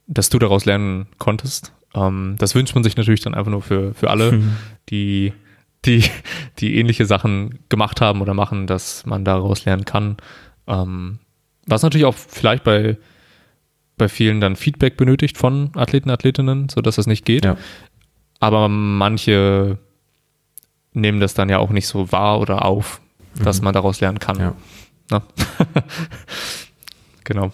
[0.07, 1.73] dass du daraus lernen konntest.
[1.93, 4.55] Ähm, das wünscht man sich natürlich dann einfach nur für, für alle, Mhm.
[4.89, 5.33] die,
[5.85, 6.03] die,
[6.59, 10.17] die ähnliche Sachen gemacht haben oder machen, dass man daraus lernen kann.
[10.67, 11.19] Ähm,
[11.67, 12.97] was natürlich auch vielleicht bei,
[13.97, 17.45] bei vielen dann Feedback benötigt von Athleten, Athletinnen, sodass das nicht geht.
[17.45, 17.57] Ja.
[18.39, 19.77] Aber manche
[20.93, 23.01] nehmen das dann ja auch nicht so wahr oder auf,
[23.43, 24.39] dass man daraus lernen kann.
[24.39, 24.55] Ja.
[25.11, 25.21] Ne?
[27.23, 27.51] genau.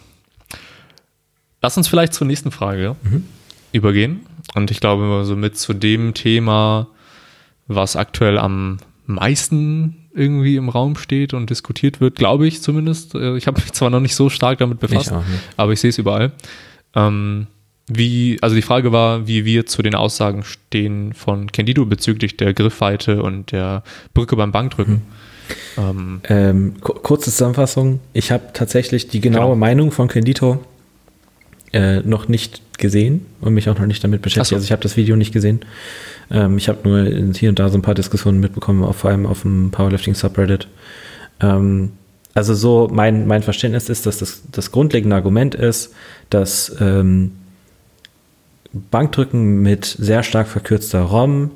[1.61, 2.95] Lass uns vielleicht zur nächsten Frage
[3.71, 4.25] übergehen.
[4.53, 6.87] Und ich glaube, somit zu dem Thema,
[7.67, 13.15] was aktuell am meisten irgendwie im Raum steht und diskutiert wird, glaube ich zumindest.
[13.15, 15.89] Äh, Ich habe mich zwar noch nicht so stark damit befasst, Ich aber ich sehe
[15.89, 16.31] es überall.
[16.95, 17.47] Ähm,
[17.87, 22.53] wie, also die Frage war, wie wir zu den Aussagen stehen von Candido bezüglich der
[22.53, 23.83] Griffweite und der
[24.13, 25.01] Brücke beim Bankdrücken.
[25.77, 27.99] Ähm, Ähm, ku- kurze Zusammenfassung.
[28.13, 29.55] Ich habe tatsächlich die genaue Genau.
[29.55, 30.63] Meinung von Kendito
[31.73, 34.49] äh, noch nicht gesehen und mich auch noch nicht damit beschäftigt.
[34.49, 34.55] So.
[34.55, 35.59] Also ich habe das Video nicht gesehen.
[36.31, 39.27] Ähm, ich habe nur hier und da so ein paar Diskussionen mitbekommen, auch vor allem
[39.27, 40.67] auf dem Powerlifting Subreddit.
[41.39, 41.91] Ähm,
[42.33, 45.93] also so mein, mein Verständnis ist, dass das, das grundlegende Argument ist,
[46.31, 47.31] dass ähm,
[48.91, 51.51] Bankdrücken mit sehr stark verkürzter ROM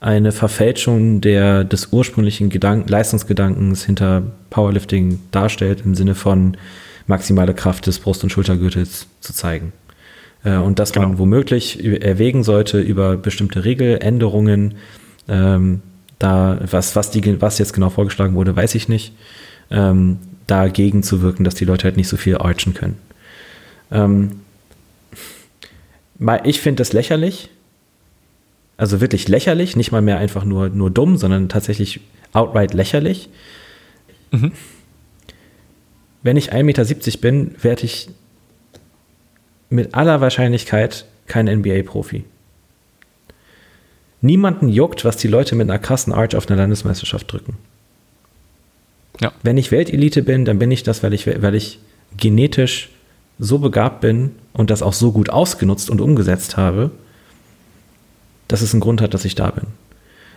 [0.00, 6.56] eine Verfälschung der, des ursprünglichen Gedanken, Leistungsgedankens hinter Powerlifting darstellt, im Sinne von
[7.06, 9.72] maximale Kraft des Brust- und Schultergürtels zu zeigen.
[10.44, 11.18] Äh, und dass man Genau.
[11.18, 14.74] womöglich ü- erwägen sollte, über bestimmte Regeländerungen,
[15.28, 15.82] ähm,
[16.18, 19.12] da, was, was, die, was jetzt genau vorgeschlagen wurde, weiß ich nicht,
[19.70, 22.96] ähm, dagegen zu wirken, dass die Leute halt nicht so viel archen können.
[23.92, 24.30] Ähm,
[26.44, 27.48] ich finde das lächerlich.
[28.76, 32.00] Also wirklich lächerlich, nicht mal mehr einfach nur, nur dumm, sondern tatsächlich
[32.32, 33.28] outright lächerlich.
[34.30, 34.52] Mhm.
[36.22, 38.08] Wenn ich 1,70 Meter bin, werde ich
[39.70, 42.24] mit aller Wahrscheinlichkeit kein NBA-Profi.
[44.20, 47.56] Niemanden juckt, was die Leute mit einer krassen Arch auf einer Landesmeisterschaft drücken.
[49.20, 49.32] Ja.
[49.42, 51.78] Wenn ich Weltelite bin, dann bin ich das, weil ich, weil ich
[52.16, 52.90] genetisch
[53.38, 56.90] so begabt bin und das auch so gut ausgenutzt und umgesetzt habe,
[58.48, 59.66] dass es einen Grund hat, dass ich da bin.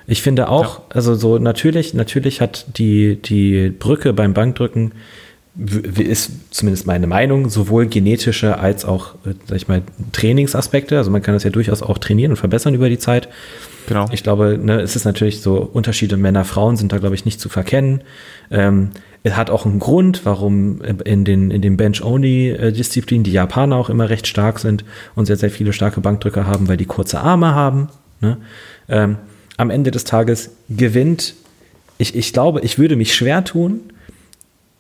[0.06, 4.92] Ich finde auch, also so natürlich, natürlich hat die, die Brücke beim Bankdrücken,
[5.56, 10.98] ist zumindest meine Meinung, sowohl genetische als auch, äh, sag ich mal, Trainingsaspekte.
[10.98, 13.30] Also man kann das ja durchaus auch trainieren und verbessern über die Zeit.
[13.88, 14.08] genau.
[14.12, 17.40] Ich glaube, ne, es ist natürlich so, Unterschiede Männer, Frauen sind da, glaube ich, nicht
[17.40, 18.02] zu verkennen.
[18.50, 18.90] Ähm,
[19.24, 24.10] es hat auch einen Grund, warum in den, in den Bench-Only-Disziplinen die Japaner auch immer
[24.10, 24.84] recht stark sind
[25.16, 27.88] und sehr, sehr viele starke Bankdrücker haben, weil die kurze Arme haben.
[28.20, 28.38] Ne?
[28.90, 29.18] Ähm,
[29.56, 31.36] am Ende des Tages gewinnt,
[31.98, 33.80] ich, ich glaube, ich würde mich schwer tun,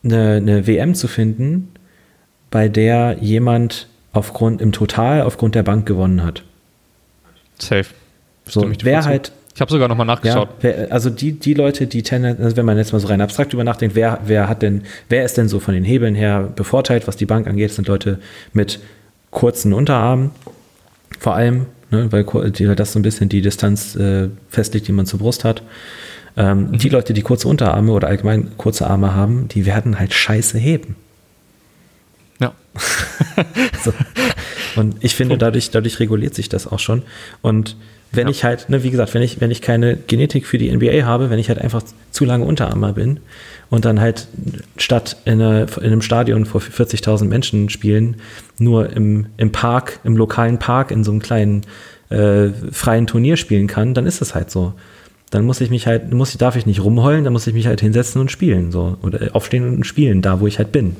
[0.03, 1.69] eine, eine WM zu finden,
[2.51, 6.43] bei der jemand aufgrund im Total aufgrund der Bank gewonnen hat.
[7.59, 7.85] Safe.
[8.45, 10.49] So, wer halt Ich habe sogar nochmal nachgeschaut.
[10.49, 13.21] Ja, wer, also die, die Leute, die tendenziell, also wenn man jetzt mal so rein
[13.21, 16.49] abstrakt über nachdenkt, wer, wer hat denn, wer ist denn so von den Hebeln her
[16.55, 18.19] bevorteilt, was die Bank angeht, sind Leute
[18.53, 18.79] mit
[19.29, 20.31] kurzen Unterarmen,
[21.19, 22.23] vor allem, ne, weil
[22.75, 25.61] das so ein bisschen die Distanz äh, festlegt, die man zur Brust hat.
[26.35, 26.77] Ähm, mhm.
[26.79, 30.95] Die Leute, die kurze Unterarme oder allgemein kurze Arme haben, die werden halt scheiße heben.
[32.39, 32.53] Ja.
[33.83, 33.93] so.
[34.75, 37.03] Und ich finde, dadurch, dadurch reguliert sich das auch schon.
[37.43, 37.75] Und
[38.13, 38.31] wenn ja.
[38.31, 41.29] ich halt, ne, wie gesagt, wenn ich, wenn ich keine Genetik für die NBA habe,
[41.29, 43.19] wenn ich halt einfach zu lange Unterarmer bin
[43.69, 44.27] und dann halt
[44.77, 48.17] statt in, eine, in einem Stadion vor 40.000 Menschen spielen,
[48.59, 51.61] nur im, im Park, im lokalen Park in so einem kleinen
[52.09, 54.73] äh, freien Turnier spielen kann, dann ist das halt so.
[55.31, 57.65] Dann muss ich mich halt, muss ich, darf ich nicht rumheulen, dann muss ich mich
[57.65, 58.97] halt hinsetzen und spielen, so.
[59.01, 60.95] Oder aufstehen und spielen, da wo ich halt bin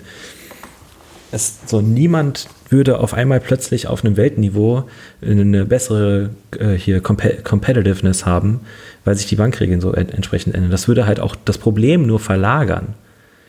[1.34, 4.84] es so niemand würde auf einmal plötzlich auf einem Weltniveau
[5.22, 8.60] eine bessere äh, hier Comp Competitiveness haben,
[9.06, 10.72] weil sich die Bankregeln so ent entsprechend ändern.
[10.72, 12.96] Das würde halt auch das Problem nur verlagern.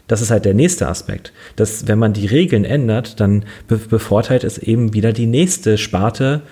[0.06, 1.32] Das ist halt der nächste Aspekt.
[1.56, 6.42] Dass, wenn man die Regeln ändert, dann be bevorteilt es eben wieder die nächste Sparte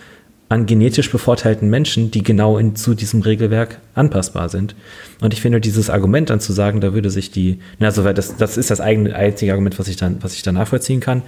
[0.48, 4.74] an genetisch bevorteilten Menschen, die genau in, zu diesem Regelwerk anpassbar sind.
[5.20, 8.58] Und ich finde dieses Argument dann zu sagen, da würde sich die, also das, das
[8.58, 11.22] ist das eigene, einzige Argument, was ich dann, was ich dann nachvollziehen kann,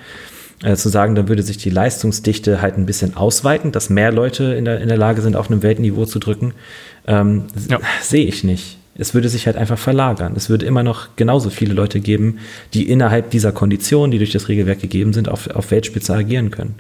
[0.63, 4.55] äh, zu sagen, da würde sich die Leistungsdichte halt ein bisschen ausweiten, dass mehr Leute
[4.55, 6.55] in der, in der Lage sind, auf einem Weltniveau zu drücken,
[7.07, 7.81] ähm, ja.
[8.03, 8.79] sehe ich nicht.
[8.97, 10.35] Es würde sich halt einfach verlagern.
[10.37, 12.39] Es würde immer noch genauso viele Leute geben,
[12.75, 16.77] die innerhalb dieser Konditionen, die durch das Regelwerk gegeben sind, auf, auf Weltspitze agieren können.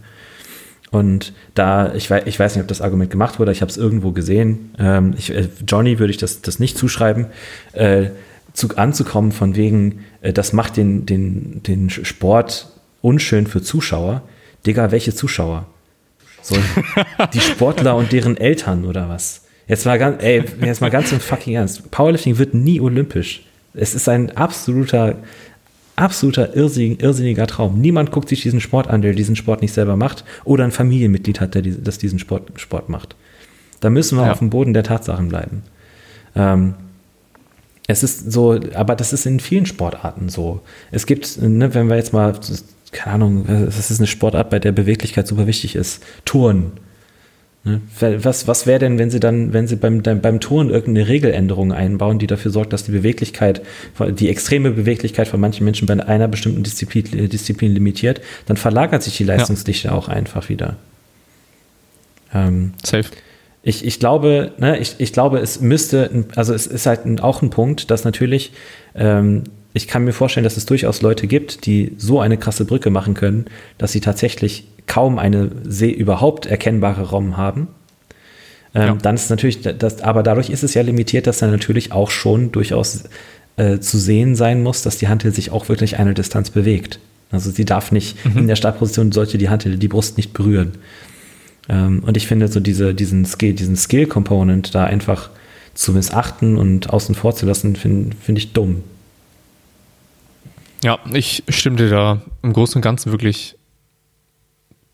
[0.93, 3.77] Und da, ich weiß, ich weiß nicht, ob das Argument gemacht wurde, ich habe es
[3.77, 4.70] irgendwo gesehen.
[4.79, 7.27] Ähm, ich, äh, Johnny würde ich das, das nicht zuschreiben,
[7.72, 8.11] äh,
[8.53, 12.68] zu, anzukommen von wegen, äh, das macht den, den, den Sport
[13.05, 14.22] unschön für Zuschauer.
[14.66, 15.66] Digga, welche Zuschauer?
[16.42, 16.57] So,
[17.32, 19.42] die Sportler und deren Eltern oder was?
[19.68, 21.90] Jetzt mal ganz, ey, jetzt mal ganz im fucking Ernst.
[21.90, 23.44] Powerlifting wird nie olympisch.
[23.74, 25.16] Es ist ein absoluter
[25.96, 27.80] absoluter irrsinnig, irrsinniger Traum.
[27.80, 31.40] Niemand guckt sich diesen Sport an, der diesen Sport nicht selber macht oder ein Familienmitglied
[31.40, 33.14] hat, der das diesen Sport, Sport macht.
[33.80, 34.32] Da müssen wir ja.
[34.32, 35.62] auf dem Boden der Tatsachen bleiben.
[36.34, 36.74] Ähm,
[37.86, 40.62] es ist so, aber das ist in vielen Sportarten so.
[40.90, 42.34] Es gibt, ne, wenn wir jetzt mal,
[42.95, 46.03] keine Ahnung, das ist eine Sportart, bei der Beweglichkeit super wichtig ist.
[46.24, 46.72] Touren.
[47.64, 47.80] Ne?
[47.99, 52.18] Was, was wäre denn, wenn Sie dann, wenn Sie beim, beim Touren irgendeine Regeländerung einbauen,
[52.18, 53.62] die dafür sorgt, dass die Beweglichkeit,
[53.99, 59.16] die extreme Beweglichkeit von manchen Menschen bei einer bestimmten Disziplin, Disziplin limitiert, dann verlagert sich
[59.16, 59.95] die Leistungsdichte ja.
[59.95, 60.76] auch einfach wieder.
[62.34, 63.09] Ähm, Safe.
[63.62, 67.49] Ich, ich glaube, ne, ich, ich glaube, es müsste, also es ist halt auch ein
[67.49, 68.53] Punkt, dass natürlich,
[68.95, 69.45] ähm,
[69.75, 73.14] ich kann mir vorstellen, dass es durchaus Leute gibt, die so eine krasse Brücke machen
[73.14, 73.47] können,
[73.77, 75.51] dass sie tatsächlich kaum eine
[75.81, 77.68] überhaupt erkennbare ROM haben.
[78.72, 78.95] Ähm, ja.
[78.95, 82.53] Dann ist natürlich, das, aber dadurch ist es ja limitiert, dass dann natürlich auch schon
[82.53, 83.05] durchaus
[83.57, 87.01] äh, zu sehen sein muss, dass die Hantel sich auch wirklich eine Distanz bewegt.
[87.33, 88.39] Also sie darf nicht mhm.
[88.39, 90.72] in der Startposition sollte die Hantel die Brust nicht berühren.
[91.68, 95.31] Ähm, und ich finde so diese, diesen Skill, diesen Skill-Component da einfach
[95.75, 98.85] zu missachten und außen vor zu lassen, finde find ich dumm.
[100.85, 103.57] Ja, ich stimme dir da im Großen und Ganzen wirklich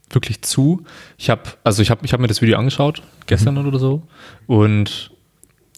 [0.09, 0.84] wirklich zu.
[1.18, 3.66] Ich habe, also ich habe ich hab mir das Video angeschaut, gestern mhm.
[3.66, 4.03] oder so.
[4.47, 5.11] Und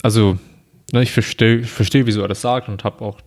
[0.02, 0.38] also,
[0.92, 3.20] ne, ich verstehe, ich verstehe, wieso er das sagt und habe auch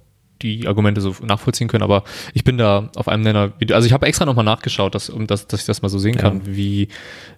[0.43, 4.05] die Argumente so nachvollziehen können, aber ich bin da auf einem Nenner, also ich habe
[4.05, 6.55] extra nochmal nachgeschaut, dass, um das, dass ich das mal so sehen kann, ja.
[6.55, 6.87] wie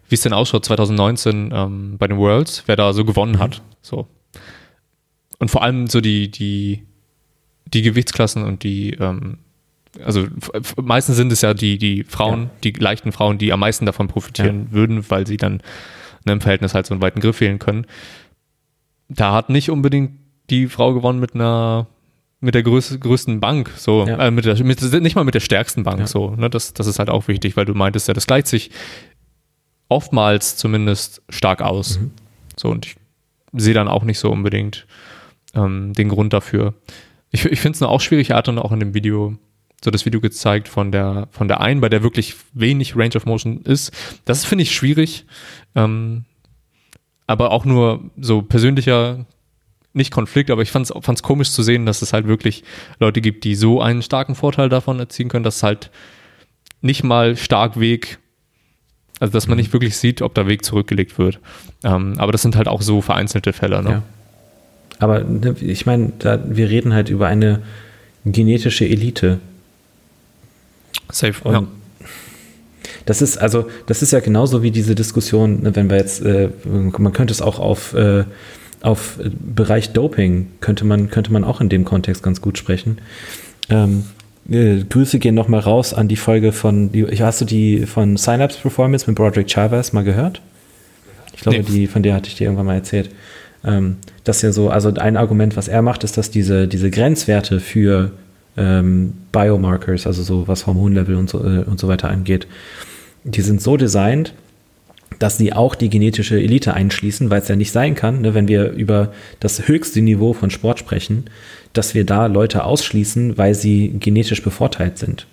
[0.10, 3.40] wie es denn ausschaut 2019 ähm, bei den Worlds, wer da so gewonnen mhm.
[3.40, 3.62] hat.
[3.82, 4.08] So.
[5.40, 6.84] Und vor allem so die, die,
[7.74, 9.40] die Gewichtsklassen und die ähm,
[10.04, 10.28] also
[10.82, 12.50] meistens sind es ja die, die Frauen, ja.
[12.66, 14.72] die leichten Frauen, die am meisten davon profitieren ja.
[14.72, 15.62] würden, weil sie dann
[16.26, 17.86] ne, im Verhältnis halt so einen weiten Griff wählen können.
[19.10, 20.12] Da hat nicht unbedingt
[20.50, 21.88] die Frau gewonnen mit einer
[22.40, 24.28] mit der größ, größten Bank, so, ja.
[24.28, 27.00] äh, mit der, mit, nicht mal mit der stärksten Bank, so, ne, das, das ist
[27.00, 28.70] halt auch wichtig, weil du meintest ja, das gleicht sich
[29.90, 32.00] oftmals zumindest stark aus.
[32.00, 32.12] Mhm.
[32.56, 32.96] So, und ich
[33.54, 34.86] sehe dann auch nicht so unbedingt
[35.56, 36.76] ähm, den Grund dafür.
[37.32, 39.38] Ich, ich finde es auch schwierig, er hat dann auch in dem Video
[39.84, 43.26] so das Video gezeigt von der, von der einen, bei der wirklich wenig Range of
[43.26, 43.92] Motion ist.
[44.26, 45.26] Das finde ich schwierig.
[45.76, 46.26] Ähm,
[47.28, 49.26] aber auch nur so persönlicher,
[49.94, 52.64] nicht Konflikt, aber ich fand es komisch zu sehen, dass es halt wirklich
[53.00, 55.92] Leute gibt, die so einen starken Vorteil davon erzielen können, dass halt
[56.82, 58.20] nicht mal stark Weg,
[59.20, 61.40] also dass man nicht wirklich sieht, ob der Weg zurückgelegt wird.
[61.84, 63.84] Ähm, aber das sind halt auch so vereinzelte Fälle.
[63.84, 63.90] Ne?
[63.90, 64.04] Ja.
[65.00, 66.12] Aber ne, ich meine,
[66.48, 67.62] wir reden halt über eine
[68.26, 69.40] genetische Elite.
[71.12, 71.64] Safe, und ja.
[73.06, 76.50] Das ist also, das ist ja genauso wie diese Diskussion, ne, wenn wir jetzt, äh,
[76.66, 78.26] man könnte es auch auf, äh,
[78.82, 79.20] auf
[79.56, 82.98] Bereich Doping könnte man, könnte man auch in dem Kontext ganz gut sprechen.
[83.70, 84.04] Ähm,
[84.50, 88.60] äh, Grüße gehen nochmal raus an die Folge von, die, hast du die von Synapse
[88.60, 90.42] Performance mit Broderick Chavez mal gehört?
[91.34, 91.64] Ich glaube, nee.
[91.64, 93.10] die, von der hatte ich dir irgendwann mal erzählt.
[93.68, 97.60] Ähm, das ja so, also ein Argument, was er macht, ist, dass diese, diese Grenzwerte
[97.60, 98.12] für
[98.56, 102.48] ähm, Biomarkers, also so was Hormonlevel und so, äh, und so weiter angeht,
[103.26, 104.34] die sind so designt,
[105.20, 108.48] dass sie auch die genetische Elite einschließen, weil es ja nicht sein kann, ne, wenn
[108.48, 111.26] wir über das höchste Niveau von Sport sprechen,
[111.74, 115.28] dass wir da Leute ausschließen, weil sie genetisch bevorteilt sind.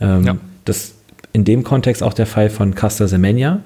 [0.00, 0.36] Ähm, ja.
[0.64, 0.94] Das
[1.32, 3.62] in dem Kontext auch der Fall von Caster Semenya,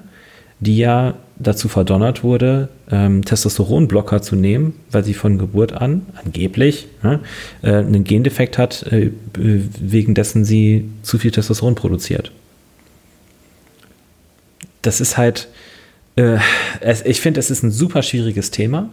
[0.59, 6.87] die ja dazu verdonnert wurde, ähm, Testosteronblocker zu nehmen, weil sie von Geburt an angeblich
[7.03, 7.19] ne,
[7.61, 12.31] äh, einen Gendefekt hat, äh, wegen dessen sie zu viel Testosteron produziert.
[14.81, 15.49] Das ist halt,
[16.15, 16.37] äh,
[16.79, 18.89] es, ich finde, es ist ein super schwieriges Thema.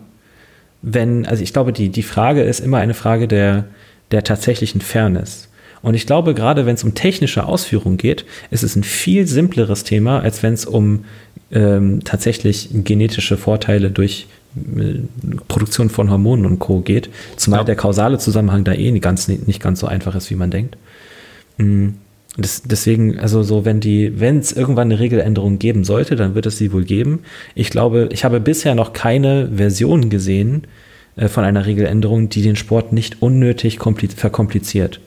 [0.80, 3.66] Wenn, also ich glaube, die, die Frage ist immer eine Frage der,
[4.10, 5.48] der tatsächlichen Fairness.
[5.82, 9.84] Und ich glaube, gerade wenn es um technische Ausführung geht, ist es ein viel simpleres
[9.84, 11.04] Thema, als wenn es um
[11.52, 14.26] ähm, tatsächlich genetische Vorteile durch
[14.56, 15.00] äh,
[15.48, 16.80] Produktion von Hormonen und Co.
[16.80, 17.10] geht.
[17.36, 17.64] Zumal ja.
[17.64, 20.76] der kausale Zusammenhang da eh nicht ganz, nicht ganz so einfach ist, wie man denkt.
[21.58, 21.94] Mhm.
[22.38, 26.46] Das, deswegen, also so, wenn die, wenn es irgendwann eine Regeländerung geben sollte, dann wird
[26.46, 27.20] es sie wohl geben.
[27.54, 30.66] Ich glaube, ich habe bisher noch keine Version gesehen
[31.16, 33.78] äh, von einer Regeländerung, die den Sport nicht unnötig
[34.16, 35.00] verkompliziert.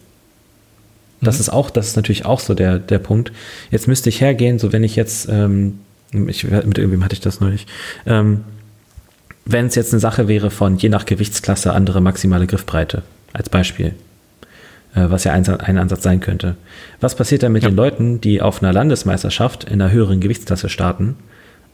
[1.21, 1.41] Das mhm.
[1.41, 3.31] ist auch, das ist natürlich auch so der, der Punkt.
[3.71, 5.79] Jetzt müsste ich hergehen, so wenn ich jetzt ähm,
[6.29, 7.67] ich, mit irgendwem hatte ich das neulich.
[8.05, 8.41] Ähm,
[9.45, 13.93] wenn es jetzt eine Sache wäre von je nach Gewichtsklasse andere maximale Griffbreite, als Beispiel,
[14.95, 16.55] äh, was ja ein, ein, Ansatz sein könnte.
[16.99, 17.69] Was passiert dann mit ja.
[17.69, 21.15] den Leuten, die auf einer Landesmeisterschaft in einer höheren Gewichtsklasse starten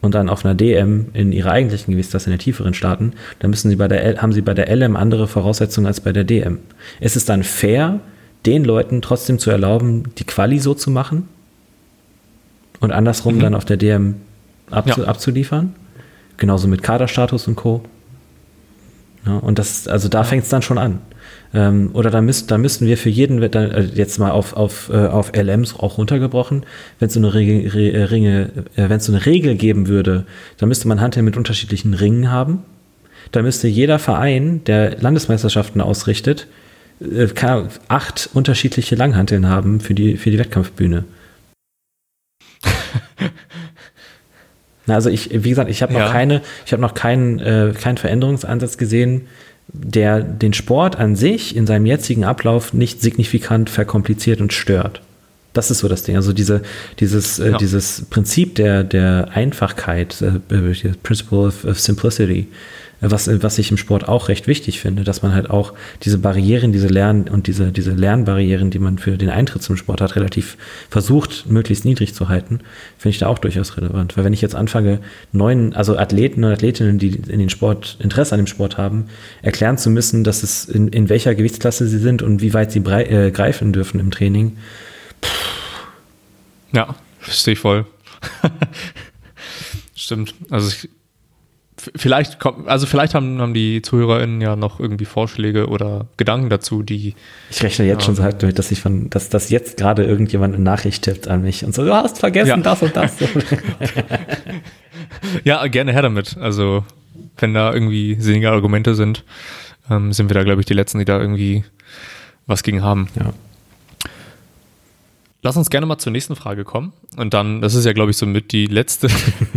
[0.01, 3.13] und dann auf einer DM in ihrer eigentlichen Gewichtsklasse in der tieferen starten?
[3.39, 6.11] Dann müssen sie bei der L, haben sie bei der LM andere Voraussetzungen als bei
[6.11, 6.59] der DM.
[6.99, 8.01] Ist es dann fair,
[8.45, 11.29] den Leuten trotzdem zu erlauben, die Quali so zu machen?
[12.81, 13.39] Und andersrum mhm.
[13.39, 14.15] dann auf der DM
[14.71, 15.07] abzu, ja.
[15.07, 15.73] abzuliefern.
[16.37, 17.83] Genauso mit Kaderstatus und Co.
[19.25, 20.99] Ja, und das, also da fängt es dann schon an.
[21.53, 25.07] Ähm, oder da, müsst, da müssten wir für jeden, äh, jetzt mal auf, auf, äh,
[25.07, 26.65] auf LMs auch runtergebrochen,
[26.99, 30.25] wenn es so eine Regel, Re, äh, Ringe, wenn es so eine Regel geben würde,
[30.57, 32.59] dann müsste man Handel mit unterschiedlichen Ringen haben.
[33.31, 36.47] Da müsste jeder Verein, der Landesmeisterschaften ausrichtet,
[37.87, 41.05] acht unterschiedliche Langhanteln haben für die, für die Wettkampfbühne.
[44.87, 46.11] Also ich, wie gesagt, ich habe noch ja.
[46.11, 49.27] keine, ich habe noch keinen, äh, keinen Veränderungsansatz gesehen,
[49.67, 55.01] der den Sport an sich in seinem jetzigen Ablauf nicht signifikant verkompliziert und stört.
[55.53, 56.15] Das ist so das Ding.
[56.15, 56.61] Also diese,
[56.99, 57.57] dieses, äh, ja.
[57.57, 60.39] dieses Prinzip der, der Einfachkeit, äh,
[61.03, 62.47] Principle of, of Simplicity,
[63.01, 65.73] was, was ich im Sport auch recht wichtig finde, dass man halt auch
[66.03, 70.01] diese Barrieren, diese Lern- und diese, diese Lernbarrieren, die man für den Eintritt zum Sport
[70.01, 70.55] hat, relativ
[70.89, 72.59] versucht, möglichst niedrig zu halten,
[72.97, 74.15] finde ich da auch durchaus relevant.
[74.15, 74.99] Weil wenn ich jetzt anfange,
[75.31, 79.05] neuen, also Athleten und Athletinnen, die in den Sport, Interesse an dem Sport haben,
[79.41, 82.81] erklären zu müssen, dass es in, in welcher Gewichtsklasse sie sind und wie weit sie
[82.81, 84.57] brei, äh, greifen dürfen im Training.
[86.71, 87.85] Ja, verstehe ich voll.
[89.95, 90.35] Stimmt.
[90.49, 90.89] Also ich,
[91.95, 96.83] vielleicht kommt, also vielleicht haben, haben die ZuhörerInnen ja noch irgendwie Vorschläge oder Gedanken dazu,
[96.83, 97.15] die.
[97.49, 100.55] Ich rechne jetzt ähm, schon so damit, dass ich von, dass, dass jetzt gerade irgendjemand
[100.55, 102.57] eine Nachricht tippt an mich und so, du hast vergessen ja.
[102.57, 103.15] das und das.
[105.43, 106.37] ja, gerne her damit.
[106.37, 106.83] Also,
[107.37, 109.23] wenn da irgendwie sinnige Argumente sind,
[109.89, 111.63] ähm, sind wir da, glaube ich, die Letzten, die da irgendwie
[112.47, 113.07] was gegen haben.
[113.15, 113.33] Ja.
[115.43, 116.93] Lass uns gerne mal zur nächsten Frage kommen.
[117.17, 119.07] Und dann, das ist ja, glaube ich, somit die letzte,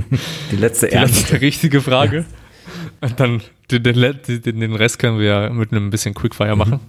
[0.51, 2.25] die letzte, die letzte richtige Frage.
[3.03, 3.09] Ja.
[3.09, 6.59] Und dann den, den, den, Rest können wir ja mit einem bisschen Quickfire mhm.
[6.59, 6.81] machen.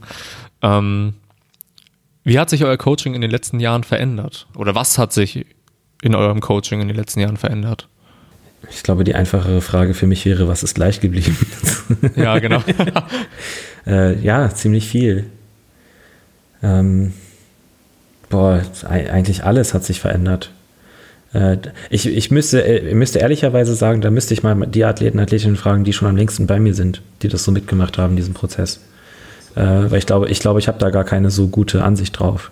[0.61, 1.13] Ähm,
[2.23, 4.47] wie hat sich euer Coaching in den letzten Jahren verändert?
[4.55, 5.45] Oder was hat sich
[6.01, 7.89] in eurem Coaching in den letzten Jahren verändert?
[8.71, 11.37] Ich glaube, die einfachere Frage für mich wäre, was ist gleich geblieben?
[12.15, 12.63] ja, genau.
[13.87, 15.29] äh, ja, ziemlich viel.
[16.63, 17.13] Ähm,
[18.29, 20.51] Boah, eigentlich alles hat sich verändert.
[21.33, 21.57] Äh,
[21.89, 25.83] ich, ich müsste, äh, müsste ehrlicherweise sagen, da müsste ich mal die Athleten, Athletinnen fragen,
[25.83, 28.79] die schon am längsten bei mir sind, die das so mitgemacht haben, diesen Prozess.
[29.55, 32.51] Äh, weil ich glaube, ich glaube, ich habe da gar keine so gute Ansicht drauf.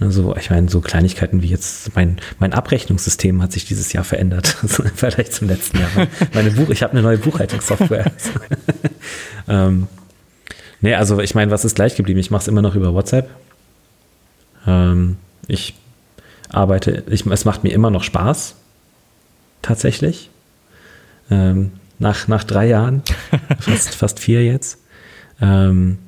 [0.00, 4.46] Also, ich meine, so Kleinigkeiten wie jetzt mein, mein Abrechnungssystem hat sich dieses Jahr verändert,
[4.94, 5.90] vielleicht zum letzten Jahr.
[6.34, 8.12] Meine Buch, ich habe eine neue Buchhaltungssoftware.
[9.48, 9.88] ähm,
[10.80, 12.20] nee, also ich meine, was ist gleich geblieben?
[12.20, 13.28] Ich mache es immer noch über WhatsApp.
[14.66, 15.74] Ähm, ich
[16.50, 18.54] arbeite, ich, es macht mir immer noch Spaß,
[19.62, 20.30] tatsächlich.
[21.30, 23.02] Ähm, nach, nach drei Jahren,
[23.60, 24.78] fast, fast vier jetzt.
[25.40, 25.98] Ähm,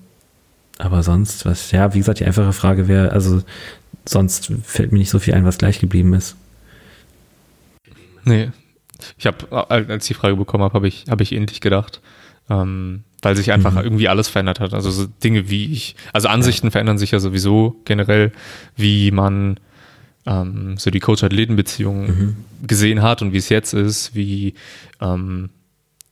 [0.78, 3.42] aber sonst, was, ja, wie gesagt, die einfache Frage wäre, also
[4.06, 6.36] sonst fällt mir nicht so viel ein, was gleich geblieben ist.
[8.24, 8.50] Nee.
[9.18, 12.00] Ich habe, als ich die Frage bekommen habe, habe ich, hab ich ähnlich gedacht.
[12.48, 13.84] Ähm, weil sich einfach mhm.
[13.84, 14.74] irgendwie alles verändert hat.
[14.74, 16.70] Also so Dinge wie ich, also Ansichten ja.
[16.70, 18.32] verändern sich ja sowieso generell,
[18.76, 19.58] wie man
[20.26, 22.36] ähm, so die Coach-Athleten-Beziehung mhm.
[22.66, 24.54] gesehen hat und wie es jetzt ist, wie
[25.00, 25.50] ähm,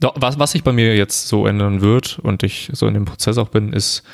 [0.00, 3.36] was, was sich bei mir jetzt so ändern wird und ich so in dem Prozess
[3.36, 4.04] auch bin, ist,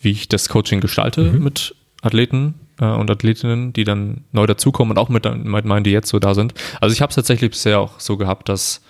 [0.00, 1.44] wie ich das Coaching gestalte mhm.
[1.44, 5.90] mit Athleten äh, und Athletinnen, die dann neu dazukommen und auch mit, mit meinen, die
[5.90, 6.54] jetzt so da sind.
[6.80, 8.82] Also ich habe es tatsächlich bisher auch so gehabt, dass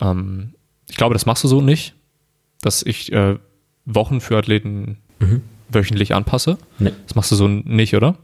[0.00, 0.54] ähm,
[0.88, 1.94] ich glaube, das machst du so nicht,
[2.60, 3.36] dass ich äh,
[3.84, 5.42] Wochen für Athleten mhm.
[5.68, 6.58] wöchentlich anpasse.
[6.78, 6.92] Nee.
[7.06, 8.16] Das machst du so nicht, oder?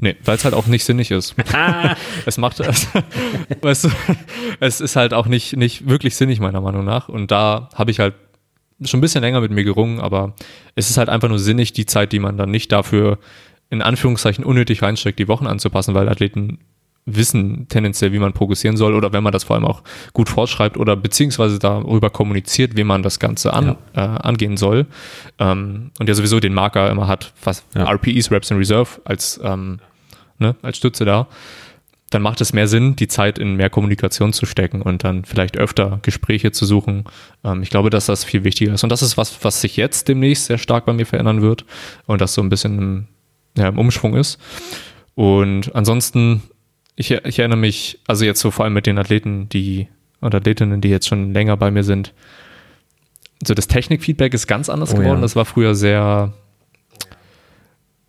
[0.00, 1.34] Nee, weil es halt auch nicht sinnig ist.
[2.26, 2.88] es macht, es,
[3.60, 3.90] weißt du,
[4.60, 7.08] es ist halt auch nicht, nicht wirklich sinnig, meiner Meinung nach.
[7.08, 8.14] Und da habe ich halt
[8.84, 10.34] schon ein bisschen länger mit mir gerungen, aber
[10.74, 13.18] es ist halt einfach nur sinnig, die Zeit, die man dann nicht dafür
[13.70, 16.58] in Anführungszeichen unnötig reinsteckt, die Wochen anzupassen, weil Athleten
[17.16, 19.82] wissen tendenziell, wie man progressieren soll oder wenn man das vor allem auch
[20.12, 24.16] gut vorschreibt oder beziehungsweise darüber kommuniziert, wie man das Ganze an, ja.
[24.16, 24.86] äh, angehen soll.
[25.38, 27.90] Ähm, und ja sowieso den Marker immer hat, was ja.
[27.90, 29.78] RPEs, Reps in Reserve als, ähm,
[30.38, 31.28] ne, als Stütze da,
[32.10, 35.58] dann macht es mehr Sinn, die Zeit in mehr Kommunikation zu stecken und dann vielleicht
[35.58, 37.04] öfter Gespräche zu suchen.
[37.44, 38.82] Ähm, ich glaube, dass das viel wichtiger ist.
[38.82, 41.64] Und das ist was, was sich jetzt demnächst sehr stark bei mir verändern wird
[42.06, 43.06] und das so ein bisschen im,
[43.56, 44.38] ja, im Umschwung ist.
[45.14, 46.42] Und ansonsten
[46.98, 49.86] ich, ich erinnere mich, also jetzt so vor allem mit den Athleten, die
[50.20, 52.12] oder Athletinnen, die jetzt schon länger bei mir sind,
[53.46, 55.18] so das Technikfeedback ist ganz anders oh, geworden.
[55.18, 55.22] Ja.
[55.22, 56.32] Das war früher sehr,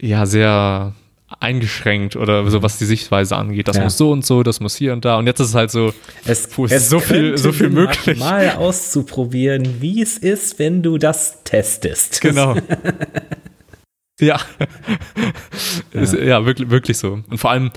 [0.02, 0.96] ja, sehr
[1.40, 3.68] eingeschränkt oder so, was die Sichtweise angeht.
[3.68, 3.84] Das ja.
[3.84, 5.20] muss so und so, das muss hier und da.
[5.20, 5.94] Und jetzt ist es halt so,
[6.26, 8.18] es, es ist so viel, so viel möglich.
[8.18, 12.22] Mal auszuprobieren, wie es ist, wenn du das testest.
[12.22, 12.56] Genau.
[14.20, 14.40] ja.
[15.94, 16.02] ja.
[16.02, 17.20] Ist, ja, wirklich, wirklich so.
[17.30, 17.70] Und vor allem,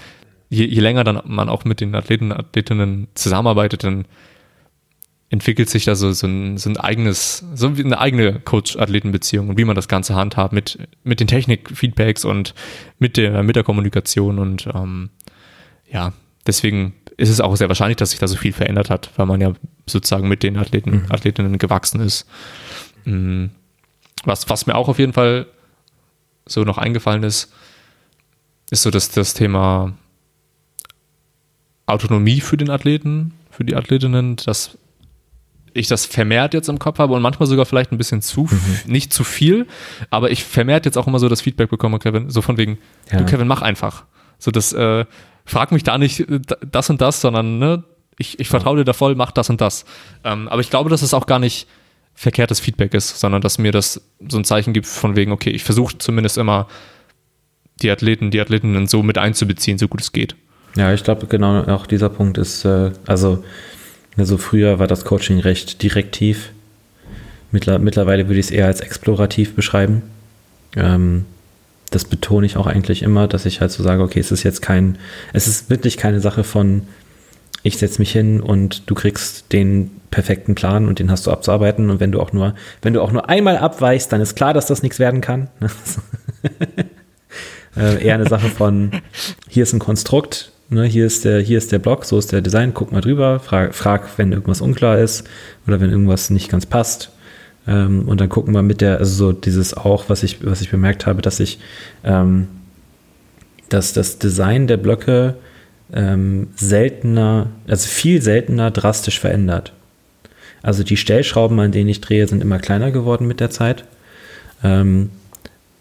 [0.53, 4.05] je, je länger dann man auch mit den Athleten, Athletinnen zusammenarbeitet, dann
[5.31, 9.65] entwickelt sich da so, so, ein, so ein eigenes, so eine eigene Coach-Athleten-Beziehung und wie
[9.65, 12.55] man das Ganze handhabt mit, mit den Technik-Feedbacks und
[12.99, 15.09] mit der, mit der Kommunikation und ähm,
[15.91, 16.13] ja,
[16.47, 19.41] deswegen ist es auch sehr wahrscheinlich, dass sich da so viel verändert hat, weil man
[19.41, 19.55] ja
[19.87, 21.07] sozusagen mit den Athleten, mhm.
[21.09, 22.29] Athletinnen gewachsen ist.
[23.07, 23.51] Mhm.
[24.25, 25.47] Was, was mir auch auf jeden Fall
[26.45, 27.53] so noch eingefallen ist,
[28.71, 29.95] ist so dass das Thema
[31.87, 34.79] Autonomie für den Athleten, für die Athletinnen, dass
[35.75, 38.79] ich das vermehrt jetzt im Kopf habe und manchmal sogar vielleicht ein bisschen zu, mhm.
[38.87, 39.67] nicht zu viel,
[40.11, 42.79] aber ich vermehrt jetzt auch immer so das Feedback bekomme, Kevin, so von wegen,
[43.11, 43.19] ja.
[43.19, 44.05] du Kevin, mach einfach.
[44.39, 45.07] So das, äh,
[45.45, 47.85] frag mich da nicht äh, das und das, sondern ne,
[48.19, 49.85] ich, ich vertraue dir da voll, mach das und das.
[50.25, 51.67] Ähm, aber ich glaube, dass es auch gar nicht
[52.15, 55.65] verkehrtes Feedback ist, sondern dass mir das so ein Zeichen gibt von wegen, okay, ich
[55.65, 56.69] versuche zumindest immer
[57.81, 60.37] die Athleten, die Athletinnen so mit einzubeziehen, so gut es geht.
[60.77, 63.45] Ja, ich glaube, genau auch dieser Punkt ist, äh, also,
[64.17, 66.51] also früher war das Coaching recht direktiv.
[67.51, 70.03] Mittler, mittlerweile würde ich es eher als explorativ beschreiben.
[70.77, 71.27] Ähm,
[71.91, 74.63] das betone ich auch eigentlich immer, dass ich halt so sage, okay, es ist jetzt
[74.63, 74.97] kein,
[75.35, 76.83] es ist wirklich keine Sache von,
[77.63, 81.91] ich setze mich hin und du kriegst den perfekten Plan und den hast du abzuarbeiten
[81.91, 84.67] und wenn du auch nur, wenn du auch nur einmal abweichst, dann ist klar, dass
[84.67, 85.49] das nichts werden kann.
[87.77, 88.91] äh, eher eine Sache von,
[89.49, 92.41] hier ist ein Konstrukt, Ne, hier, ist der, hier ist der Block, so ist der
[92.41, 95.29] Design, guck mal drüber, frag, frag wenn irgendwas unklar ist
[95.67, 97.11] oder wenn irgendwas nicht ganz passt.
[97.69, 100.71] Ähm, und dann gucken wir mit der, also so dieses auch, was ich, was ich
[100.71, 101.59] bemerkt habe, dass ich,
[102.05, 102.49] ähm,
[103.69, 105.35] dass das Design der Blöcke
[105.93, 109.75] ähm, seltener, also viel seltener drastisch verändert.
[110.63, 113.85] Also die Stellschrauben, an denen ich drehe, sind immer kleiner geworden mit der Zeit.
[114.65, 115.11] Ähm,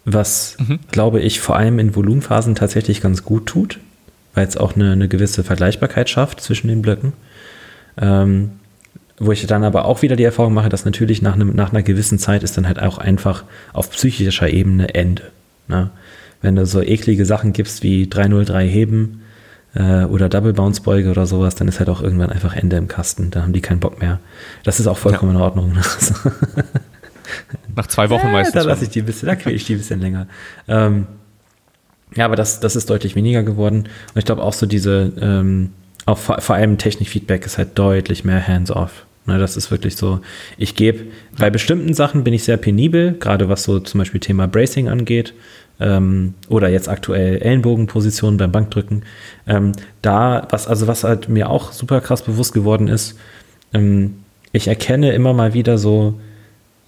[0.04, 0.80] was, mhm.
[0.90, 3.78] glaube ich, vor allem in Volumenphasen tatsächlich ganz gut tut
[4.34, 7.12] weil es auch eine, eine, gewisse Vergleichbarkeit schafft zwischen den Blöcken.
[8.00, 8.52] Ähm,
[9.18, 11.82] wo ich dann aber auch wieder die Erfahrung mache, dass natürlich nach, einem, nach einer
[11.82, 15.30] gewissen Zeit ist dann halt auch einfach auf psychischer Ebene Ende.
[15.68, 15.90] Ne?
[16.40, 19.22] Wenn du so eklige Sachen gibst wie 303 Heben
[19.74, 22.88] äh, oder Double Bounce Beuge oder sowas, dann ist halt auch irgendwann einfach Ende im
[22.88, 23.30] Kasten.
[23.30, 24.18] Da haben die keinen Bock mehr.
[24.64, 25.38] Das ist auch vollkommen ja.
[25.38, 25.76] in Ordnung.
[27.76, 28.54] nach zwei Wochen ja, meistens.
[28.54, 30.26] Da lasse ich die ein bisschen, da quäle ich die ein bisschen länger.
[30.66, 31.06] Ähm,
[32.14, 33.88] ja, aber das, das ist deutlich weniger geworden.
[34.14, 35.70] Und ich glaube auch so diese, ähm,
[36.06, 39.06] auch vor, vor allem Technikfeedback ist halt deutlich mehr hands-off.
[39.24, 40.20] Ne, das ist wirklich so,
[40.58, 41.04] ich gebe,
[41.38, 45.32] bei bestimmten Sachen bin ich sehr penibel, gerade was so zum Beispiel Thema Bracing angeht
[45.78, 49.04] ähm, oder jetzt aktuell Ellenbogenpositionen beim Bankdrücken.
[49.46, 53.16] Ähm, da, was, also was halt mir auch super krass bewusst geworden ist,
[53.72, 54.14] ähm,
[54.50, 56.18] ich erkenne immer mal wieder so,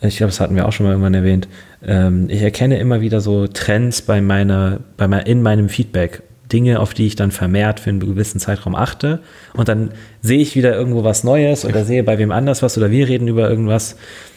[0.08, 1.48] ich glaube, das hatten wir auch schon mal irgendwann erwähnt,
[1.86, 6.22] ähm, ich erkenne immer wieder so Trends bei meiner, bei mein, in meinem Feedback.
[6.52, 9.20] Dinge, auf die ich dann vermehrt für einen gewissen Zeitraum achte.
[9.54, 12.90] Und dann sehe ich wieder irgendwo was Neues oder sehe bei wem anders was oder
[12.90, 13.96] wir reden über irgendwas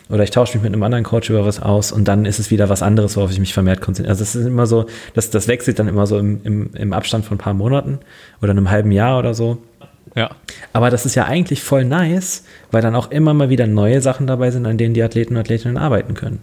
[0.10, 2.50] oder ich tausche mich mit einem anderen Coach über was aus und dann ist es
[2.50, 4.12] wieder was anderes, worauf ich mich vermehrt konzentriere.
[4.12, 7.26] Also es ist immer so, das, das wechselt dann immer so im, im, im Abstand
[7.26, 8.00] von ein paar Monaten
[8.42, 9.58] oder einem halben Jahr oder so.
[10.16, 10.32] Ja.
[10.74, 14.28] Aber das ist ja eigentlich voll nice, weil dann auch immer mal wieder neue Sachen
[14.28, 16.40] dabei sind, an denen die Athleten und Athletinnen arbeiten können.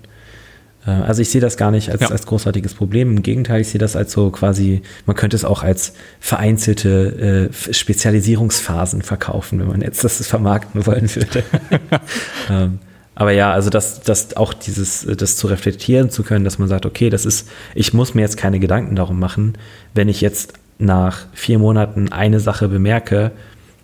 [0.86, 2.08] Äh, also ich sehe das gar nicht als, ja.
[2.08, 3.10] als großartiges Problem.
[3.10, 7.72] Im Gegenteil, ich sehe das als so quasi, man könnte es auch als vereinzelte äh,
[7.72, 11.42] Spezialisierungsphasen verkaufen, wenn man jetzt das vermarkten wollen würde.
[12.50, 12.78] ähm,
[13.16, 16.84] aber ja, also das, das auch dieses, das zu reflektieren zu können, dass man sagt,
[16.84, 19.56] okay, das ist, ich muss mir jetzt keine Gedanken darum machen,
[19.94, 23.30] wenn ich jetzt nach vier Monaten eine Sache bemerke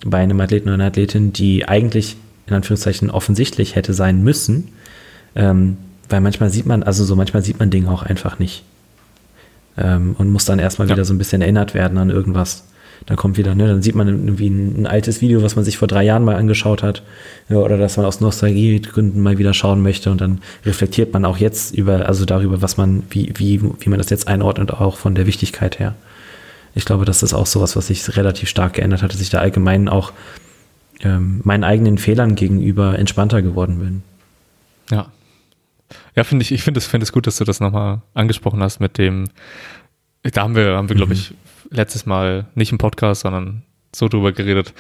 [0.05, 4.69] bei einem Athleten oder einer Athletin, die eigentlich in Anführungszeichen offensichtlich hätte sein müssen,
[5.35, 5.77] ähm,
[6.09, 8.65] weil manchmal sieht man, also so manchmal sieht man Dinge auch einfach nicht
[9.77, 10.95] ähm, und muss dann erstmal ja.
[10.95, 12.65] wieder so ein bisschen erinnert werden an irgendwas.
[13.07, 15.79] Dann kommt wieder, ne, dann sieht man irgendwie ein, ein, altes Video, was man sich
[15.79, 17.03] vor drei Jahren mal angeschaut hat,
[17.49, 21.39] ja, oder dass man aus Nostalgiegründen mal wieder schauen möchte und dann reflektiert man auch
[21.39, 25.15] jetzt über, also darüber, was man, wie, wie, wie man das jetzt einordnet, auch von
[25.15, 25.95] der Wichtigkeit her.
[26.75, 29.41] Ich glaube, das ist auch sowas, was sich relativ stark geändert hat, dass ich da
[29.41, 30.13] allgemein auch
[31.03, 34.03] ähm, meinen eigenen Fehlern gegenüber entspannter geworden bin.
[34.91, 35.11] Ja.
[36.15, 38.81] Ja, finde ich, ich finde es, finde es gut, dass du das nochmal angesprochen hast
[38.81, 39.25] mit dem,
[40.23, 41.21] da haben wir, haben wir, glaube mhm.
[41.21, 41.35] ich,
[41.71, 43.63] letztes Mal nicht im Podcast, sondern
[43.95, 44.73] so drüber geredet.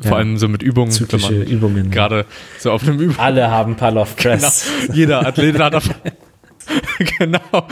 [0.00, 0.16] Vor ja.
[0.16, 0.90] allem so mit Übungen.
[0.90, 1.90] Zyklische Übungen.
[1.90, 2.24] Gerade
[2.58, 3.18] so auf einem Übung.
[3.18, 4.66] Alle haben Palloff Press.
[4.80, 4.94] Genau.
[4.94, 5.90] Jeder Athlet hat auf,
[7.18, 7.68] genau.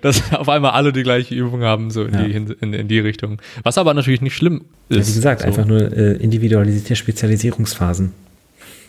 [0.00, 2.24] Dass auf einmal alle die gleiche Übung haben, so in, ja.
[2.24, 3.40] die, in, in, die Richtung.
[3.62, 4.98] Was aber natürlich nicht schlimm ist.
[4.98, 5.46] Ja, wie gesagt, so.
[5.46, 8.12] einfach nur äh, individualisierte Spezialisierungsphasen.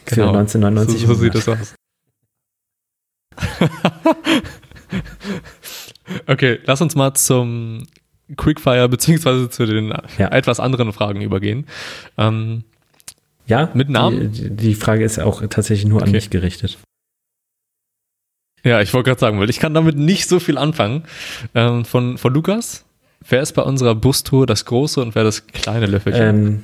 [0.05, 0.33] Für genau.
[0.33, 1.01] 1999.
[1.01, 1.75] So, so sieht das aus.
[6.27, 7.85] okay, lass uns mal zum
[8.35, 10.27] Quickfire beziehungsweise zu den ja.
[10.29, 11.67] etwas anderen Fragen übergehen.
[12.17, 12.63] Ähm,
[13.45, 14.31] ja, mit Namen?
[14.31, 16.05] Die, die, Frage ist auch tatsächlich nur okay.
[16.05, 16.77] an mich gerichtet.
[18.63, 21.03] Ja, ich wollte gerade sagen, weil ich kann damit nicht so viel anfangen.
[21.53, 22.85] Ähm, von, von Lukas,
[23.27, 26.21] wer ist bei unserer Bustour das große und wer das kleine Löffelchen?
[26.21, 26.63] Ähm,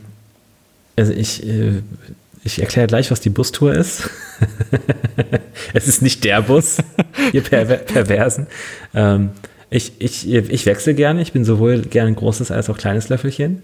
[0.95, 1.81] also ich, äh,
[2.43, 4.09] ich erkläre gleich, was die Bustour ist.
[5.73, 6.77] es ist nicht der Bus,
[7.33, 8.47] ihr Perver Perversen.
[8.93, 9.31] Ähm,
[9.69, 11.21] ich, ich, ich wechsle gerne.
[11.21, 13.61] Ich bin sowohl gerne ein großes als auch kleines Löffelchen.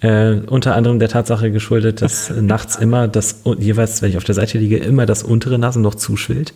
[0.00, 4.34] Äh, unter anderem der Tatsache geschuldet, dass nachts immer das, jeweils, wenn ich auf der
[4.34, 6.54] Seite liege, immer das untere Nasenloch zuschwillt.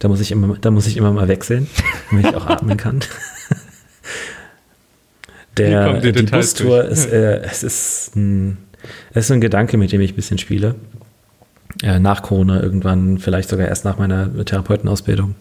[0.00, 1.68] Da muss ich immer, da muss ich immer mal wechseln,
[2.10, 3.00] damit ich auch atmen kann.
[5.56, 8.56] Der, die, die Bustour ist, äh, es ist ein,
[9.12, 10.74] es ist ein Gedanke, mit dem ich ein bisschen spiele.
[11.82, 15.34] Äh, nach Corona irgendwann, vielleicht sogar erst nach meiner Therapeutenausbildung,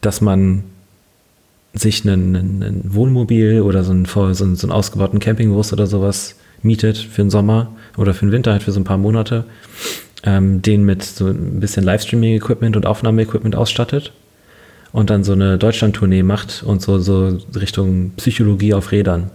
[0.00, 0.64] dass man
[1.74, 6.36] sich einen, einen Wohnmobil oder so einen, so einen, so einen ausgebauten Campingbus oder sowas
[6.62, 9.44] mietet für den Sommer oder für den Winter halt für so ein paar Monate,
[10.26, 14.12] ähm, den mit so ein bisschen Livestreaming-Equipment und Aufnahme-Equipment ausstattet
[14.92, 19.30] und dann so eine Deutschland-Tournee macht und so, so Richtung Psychologie auf Rädern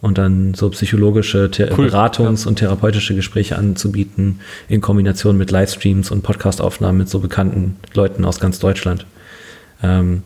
[0.00, 2.48] und dann so psychologische cool, Beratungs- ja.
[2.48, 8.40] und therapeutische Gespräche anzubieten in Kombination mit Livestreams und Podcastaufnahmen mit so bekannten Leuten aus
[8.40, 9.06] ganz Deutschland.
[9.82, 10.22] Ähm,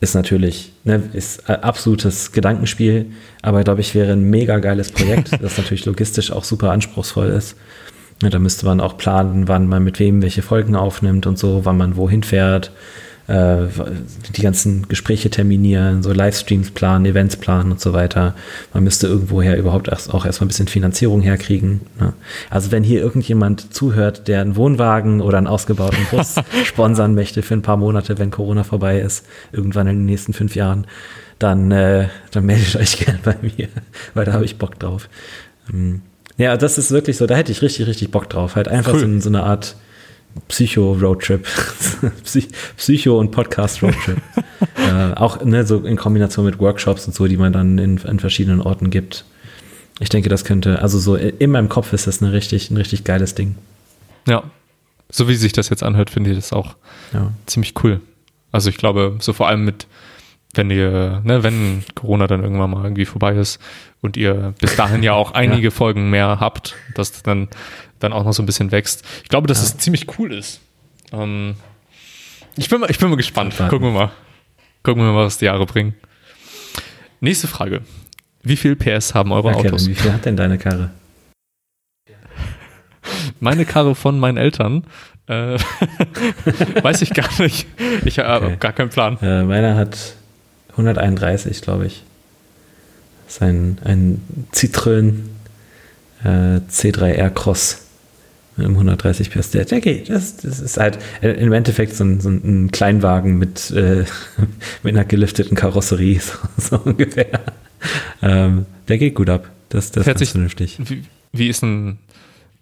[0.00, 3.06] ist natürlich, ne, ist absolutes Gedankenspiel,
[3.40, 7.56] aber glaube ich, wäre ein mega geiles Projekt, das natürlich logistisch auch super anspruchsvoll ist.
[8.22, 11.64] Ja, da müsste man auch planen, wann man mit wem welche Folgen aufnimmt und so,
[11.64, 12.70] wann man wohin fährt,
[13.26, 13.66] äh,
[14.34, 18.34] die ganzen Gespräche terminieren, so Livestreams planen, Events planen und so weiter.
[18.72, 21.80] Man müsste irgendwoher überhaupt erst, auch erstmal ein bisschen Finanzierung herkriegen.
[21.98, 22.12] Ne?
[22.50, 27.54] Also wenn hier irgendjemand zuhört, der einen Wohnwagen oder einen ausgebauten Bus sponsern möchte für
[27.54, 30.86] ein paar Monate, wenn Corona vorbei ist, irgendwann in den nächsten fünf Jahren,
[31.38, 33.68] dann, äh, dann meldet euch gerne bei mir,
[34.14, 35.08] weil da habe ich Bock drauf.
[35.72, 36.02] Ähm,
[36.38, 38.56] ja, das ist wirklich so, da hätte ich richtig, richtig Bock drauf.
[38.56, 39.00] Halt einfach cool.
[39.00, 39.76] so, so eine Art
[40.48, 41.46] Psycho-Roadtrip.
[42.76, 44.18] Psycho- und Podcast-Roadtrip.
[44.76, 48.20] äh, auch ne, so in Kombination mit Workshops und so, die man dann in, in,
[48.20, 49.24] verschiedenen Orten gibt.
[49.98, 53.04] Ich denke, das könnte, also so in meinem Kopf ist das eine richtig, ein richtig
[53.04, 53.56] geiles Ding.
[54.28, 54.44] Ja.
[55.08, 56.76] So wie sich das jetzt anhört, finde ich das auch
[57.14, 57.32] ja.
[57.46, 58.00] ziemlich cool.
[58.52, 59.86] Also ich glaube, so vor allem mit,
[60.56, 63.60] wenn ihr, ne, wenn Corona dann irgendwann mal irgendwie vorbei ist
[64.00, 65.70] und ihr bis dahin ja auch einige ja.
[65.70, 67.48] Folgen mehr habt, dass dann
[67.98, 69.04] dann auch noch so ein bisschen wächst.
[69.22, 69.64] Ich glaube, dass ja.
[69.64, 70.60] es ziemlich cool ist.
[71.12, 71.56] Ähm,
[72.56, 73.56] ich, bin mal, ich bin mal gespannt.
[73.56, 74.10] Gucken wir mal.
[74.82, 75.94] Gucken wir mal, was die Jahre bringen.
[77.20, 77.82] Nächste Frage.
[78.42, 79.82] Wie viel PS haben eure ja, Autos?
[79.82, 80.90] Kevin, wie viel hat denn deine Karre?
[83.40, 84.84] Meine Karre von meinen Eltern.
[85.26, 85.58] Äh,
[86.82, 87.66] weiß ich gar nicht.
[88.04, 88.56] Ich habe okay.
[88.60, 89.18] gar keinen Plan.
[89.20, 89.96] Äh, meiner hat
[90.76, 92.02] 131, glaube ich.
[93.26, 94.20] Das ist ein, ein
[96.24, 97.82] äh, C3R Cross
[98.56, 99.50] mit einem 130 PS.
[99.50, 100.08] Der, der geht.
[100.08, 104.04] Das, das ist halt im Endeffekt so ein, so ein Kleinwagen mit, äh,
[104.82, 107.40] mit einer gelifteten Karosserie, so, so ungefähr.
[108.22, 109.50] Ähm, der geht gut ab.
[109.68, 110.78] Das, das ist vernünftig.
[110.78, 111.02] Wie,
[111.32, 111.98] wie ist ein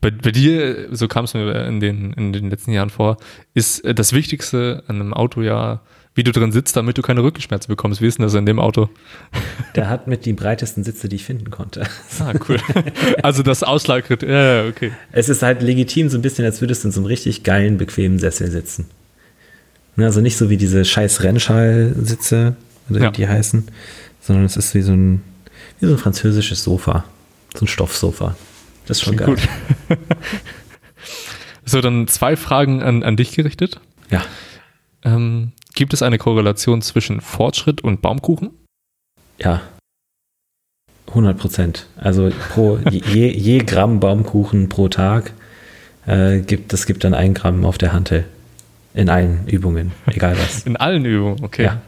[0.01, 3.17] bei, bei, dir, so kam es mir in den, in den letzten Jahren vor,
[3.55, 5.81] ist das Wichtigste an einem Auto ja
[6.15, 8.01] wie du drin sitzt, damit du keine Rückenschmerzen bekommst.
[8.01, 8.89] Wie ist denn das in dem Auto?
[9.75, 11.87] Der hat mit die breitesten Sitze, die ich finden konnte.
[12.21, 12.59] Ah, cool.
[13.23, 14.93] Also das Auslagekriterium, ja, okay.
[15.11, 17.77] Es ist halt legitim so ein bisschen, als würdest du in so einem richtig geilen,
[17.77, 18.87] bequemen Sessel sitzen.
[19.97, 22.57] Ne, also nicht so wie diese scheiß Rennschall-Sitze,
[22.89, 23.09] oder ja.
[23.09, 23.67] wie die heißen,
[24.21, 25.23] sondern es ist wie so ein,
[25.81, 27.05] wie so ein französisches Sofa.
[27.55, 28.37] So ein Stoffsofa.
[28.87, 29.49] Das ist schon Klingt geil.
[29.89, 29.99] Gut.
[31.65, 33.81] so, dann zwei Fragen an, an dich gerichtet.
[34.11, 34.23] Ja.
[35.05, 38.51] Ähm, Gibt es eine Korrelation zwischen Fortschritt und Baumkuchen?
[39.39, 39.61] Ja.
[41.09, 41.87] 100 Prozent.
[41.97, 45.33] Also pro, je, je Gramm Baumkuchen pro Tag
[46.07, 48.25] äh, gibt, das gibt dann ein Gramm auf der Hantel.
[48.95, 50.63] In allen Übungen, egal was.
[50.65, 51.65] In allen Übungen, okay.
[51.65, 51.83] Ja.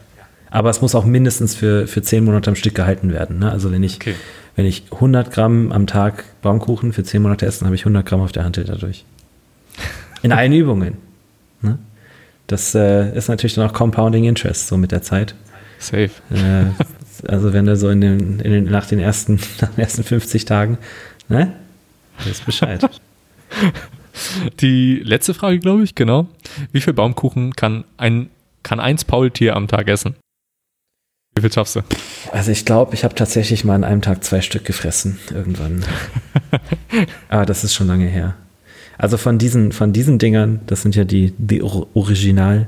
[0.49, 3.39] Aber es muss auch mindestens für, für 10 Monate am Stück gehalten werden.
[3.39, 3.49] Ne?
[3.49, 4.15] Also wenn ich, okay.
[4.57, 8.05] wenn ich 100 Gramm am Tag Baumkuchen für 10 Monate esse, dann habe ich 100
[8.05, 9.05] Gramm auf der Hantel dadurch.
[10.21, 11.06] In allen Übungen.
[12.47, 15.35] Das äh, ist natürlich dann auch Compounding Interest, so mit der Zeit.
[15.79, 16.09] Safe.
[16.31, 16.65] Äh,
[17.27, 20.45] also wenn du so in den, in den, nach, den ersten, nach den ersten 50
[20.45, 20.77] Tagen,
[21.27, 21.53] ne?
[22.29, 22.87] Ist Bescheid.
[24.59, 26.27] Die letzte Frage, glaube ich, genau.
[26.71, 28.29] Wie viel Baumkuchen kann ein,
[28.63, 30.15] kann eins Paultier am Tag essen?
[31.35, 31.81] Wie viel schaffst du?
[32.31, 35.85] Also ich glaube, ich habe tatsächlich mal an einem Tag zwei Stück gefressen, irgendwann.
[37.29, 38.35] Aber das ist schon lange her.
[38.97, 42.67] Also von diesen, von diesen Dingern, das sind ja die, die Original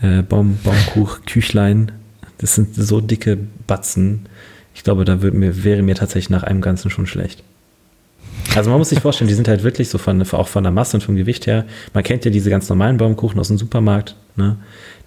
[0.00, 1.92] äh, Baum, Baumkuch-Küchlein.
[2.38, 4.26] Das sind so dicke Batzen.
[4.74, 7.42] Ich glaube, da mir, wäre mir tatsächlich nach einem Ganzen schon schlecht.
[8.56, 10.96] Also man muss sich vorstellen, die sind halt wirklich so von, auch von der Masse
[10.96, 11.64] und vom Gewicht her.
[11.94, 14.16] Man kennt ja diese ganz normalen Baumkuchen aus dem Supermarkt.
[14.36, 14.56] Ne?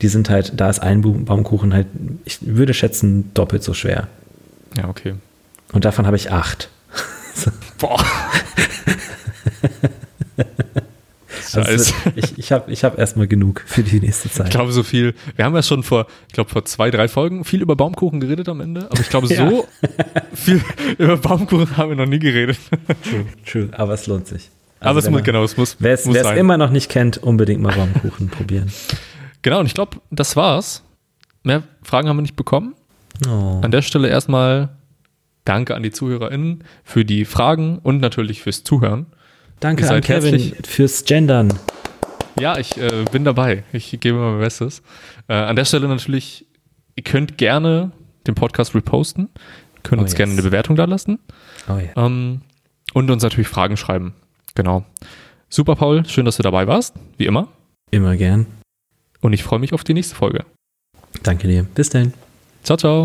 [0.02, 1.88] Die sind halt, da ist ein Baumkuchen halt,
[2.24, 4.08] ich würde schätzen, doppelt so schwer.
[4.78, 5.16] Ja, okay.
[5.74, 6.70] Und davon habe ich acht.
[7.78, 8.00] Boah.
[11.54, 14.48] Also ich ich habe ich hab erstmal genug für die nächste Zeit.
[14.48, 15.14] Ich glaube, so viel.
[15.36, 18.50] Wir haben ja schon vor, ich glaube, vor zwei, drei Folgen viel über Baumkuchen geredet
[18.50, 18.88] am Ende.
[18.90, 19.50] Aber ich glaube, ja.
[19.50, 19.68] so
[20.34, 20.62] viel
[20.98, 22.58] über Baumkuchen haben wir noch nie geredet.
[23.04, 23.70] True, true.
[23.74, 24.50] Aber es lohnt sich.
[24.80, 25.78] Also aber es muss, genau, es muss.
[25.80, 28.72] Wer es immer noch nicht kennt, unbedingt mal Baumkuchen probieren.
[29.42, 30.84] Genau, und ich glaube, das war's.
[31.44, 32.76] Mehr Fragen haben wir nicht bekommen.
[33.28, 33.62] Oh.
[33.62, 34.70] An der Stelle erstmal
[35.46, 39.06] Danke an die ZuhörerInnen für die Fragen und natürlich fürs Zuhören.
[39.60, 40.68] Danke an Kevin herzlich.
[40.68, 41.54] fürs Gendern.
[42.40, 43.64] Ja, ich äh, bin dabei.
[43.72, 44.82] Ich gebe mein Bestes.
[45.28, 46.46] Äh, an der Stelle natürlich,
[46.96, 47.92] ihr könnt gerne
[48.28, 49.30] den Podcast reposten.
[49.84, 50.18] Könnt oh uns yes.
[50.18, 51.20] gerne eine Bewertung da lassen.
[51.70, 51.92] Oh yeah.
[51.96, 52.42] ähm,
[52.94, 54.14] und uns natürlich Fragen schreiben.
[54.56, 54.84] Genau.
[55.50, 56.06] Super, Paul.
[56.08, 56.96] Schön, dass du dabei warst.
[57.18, 57.48] Wie immer.
[57.92, 58.48] Immer gern.
[59.22, 60.44] Und ich freue mich auf die nächste Folge.
[61.24, 61.64] Danke dir.
[61.76, 62.14] Bis dann.
[62.64, 63.04] Ciao, ciao.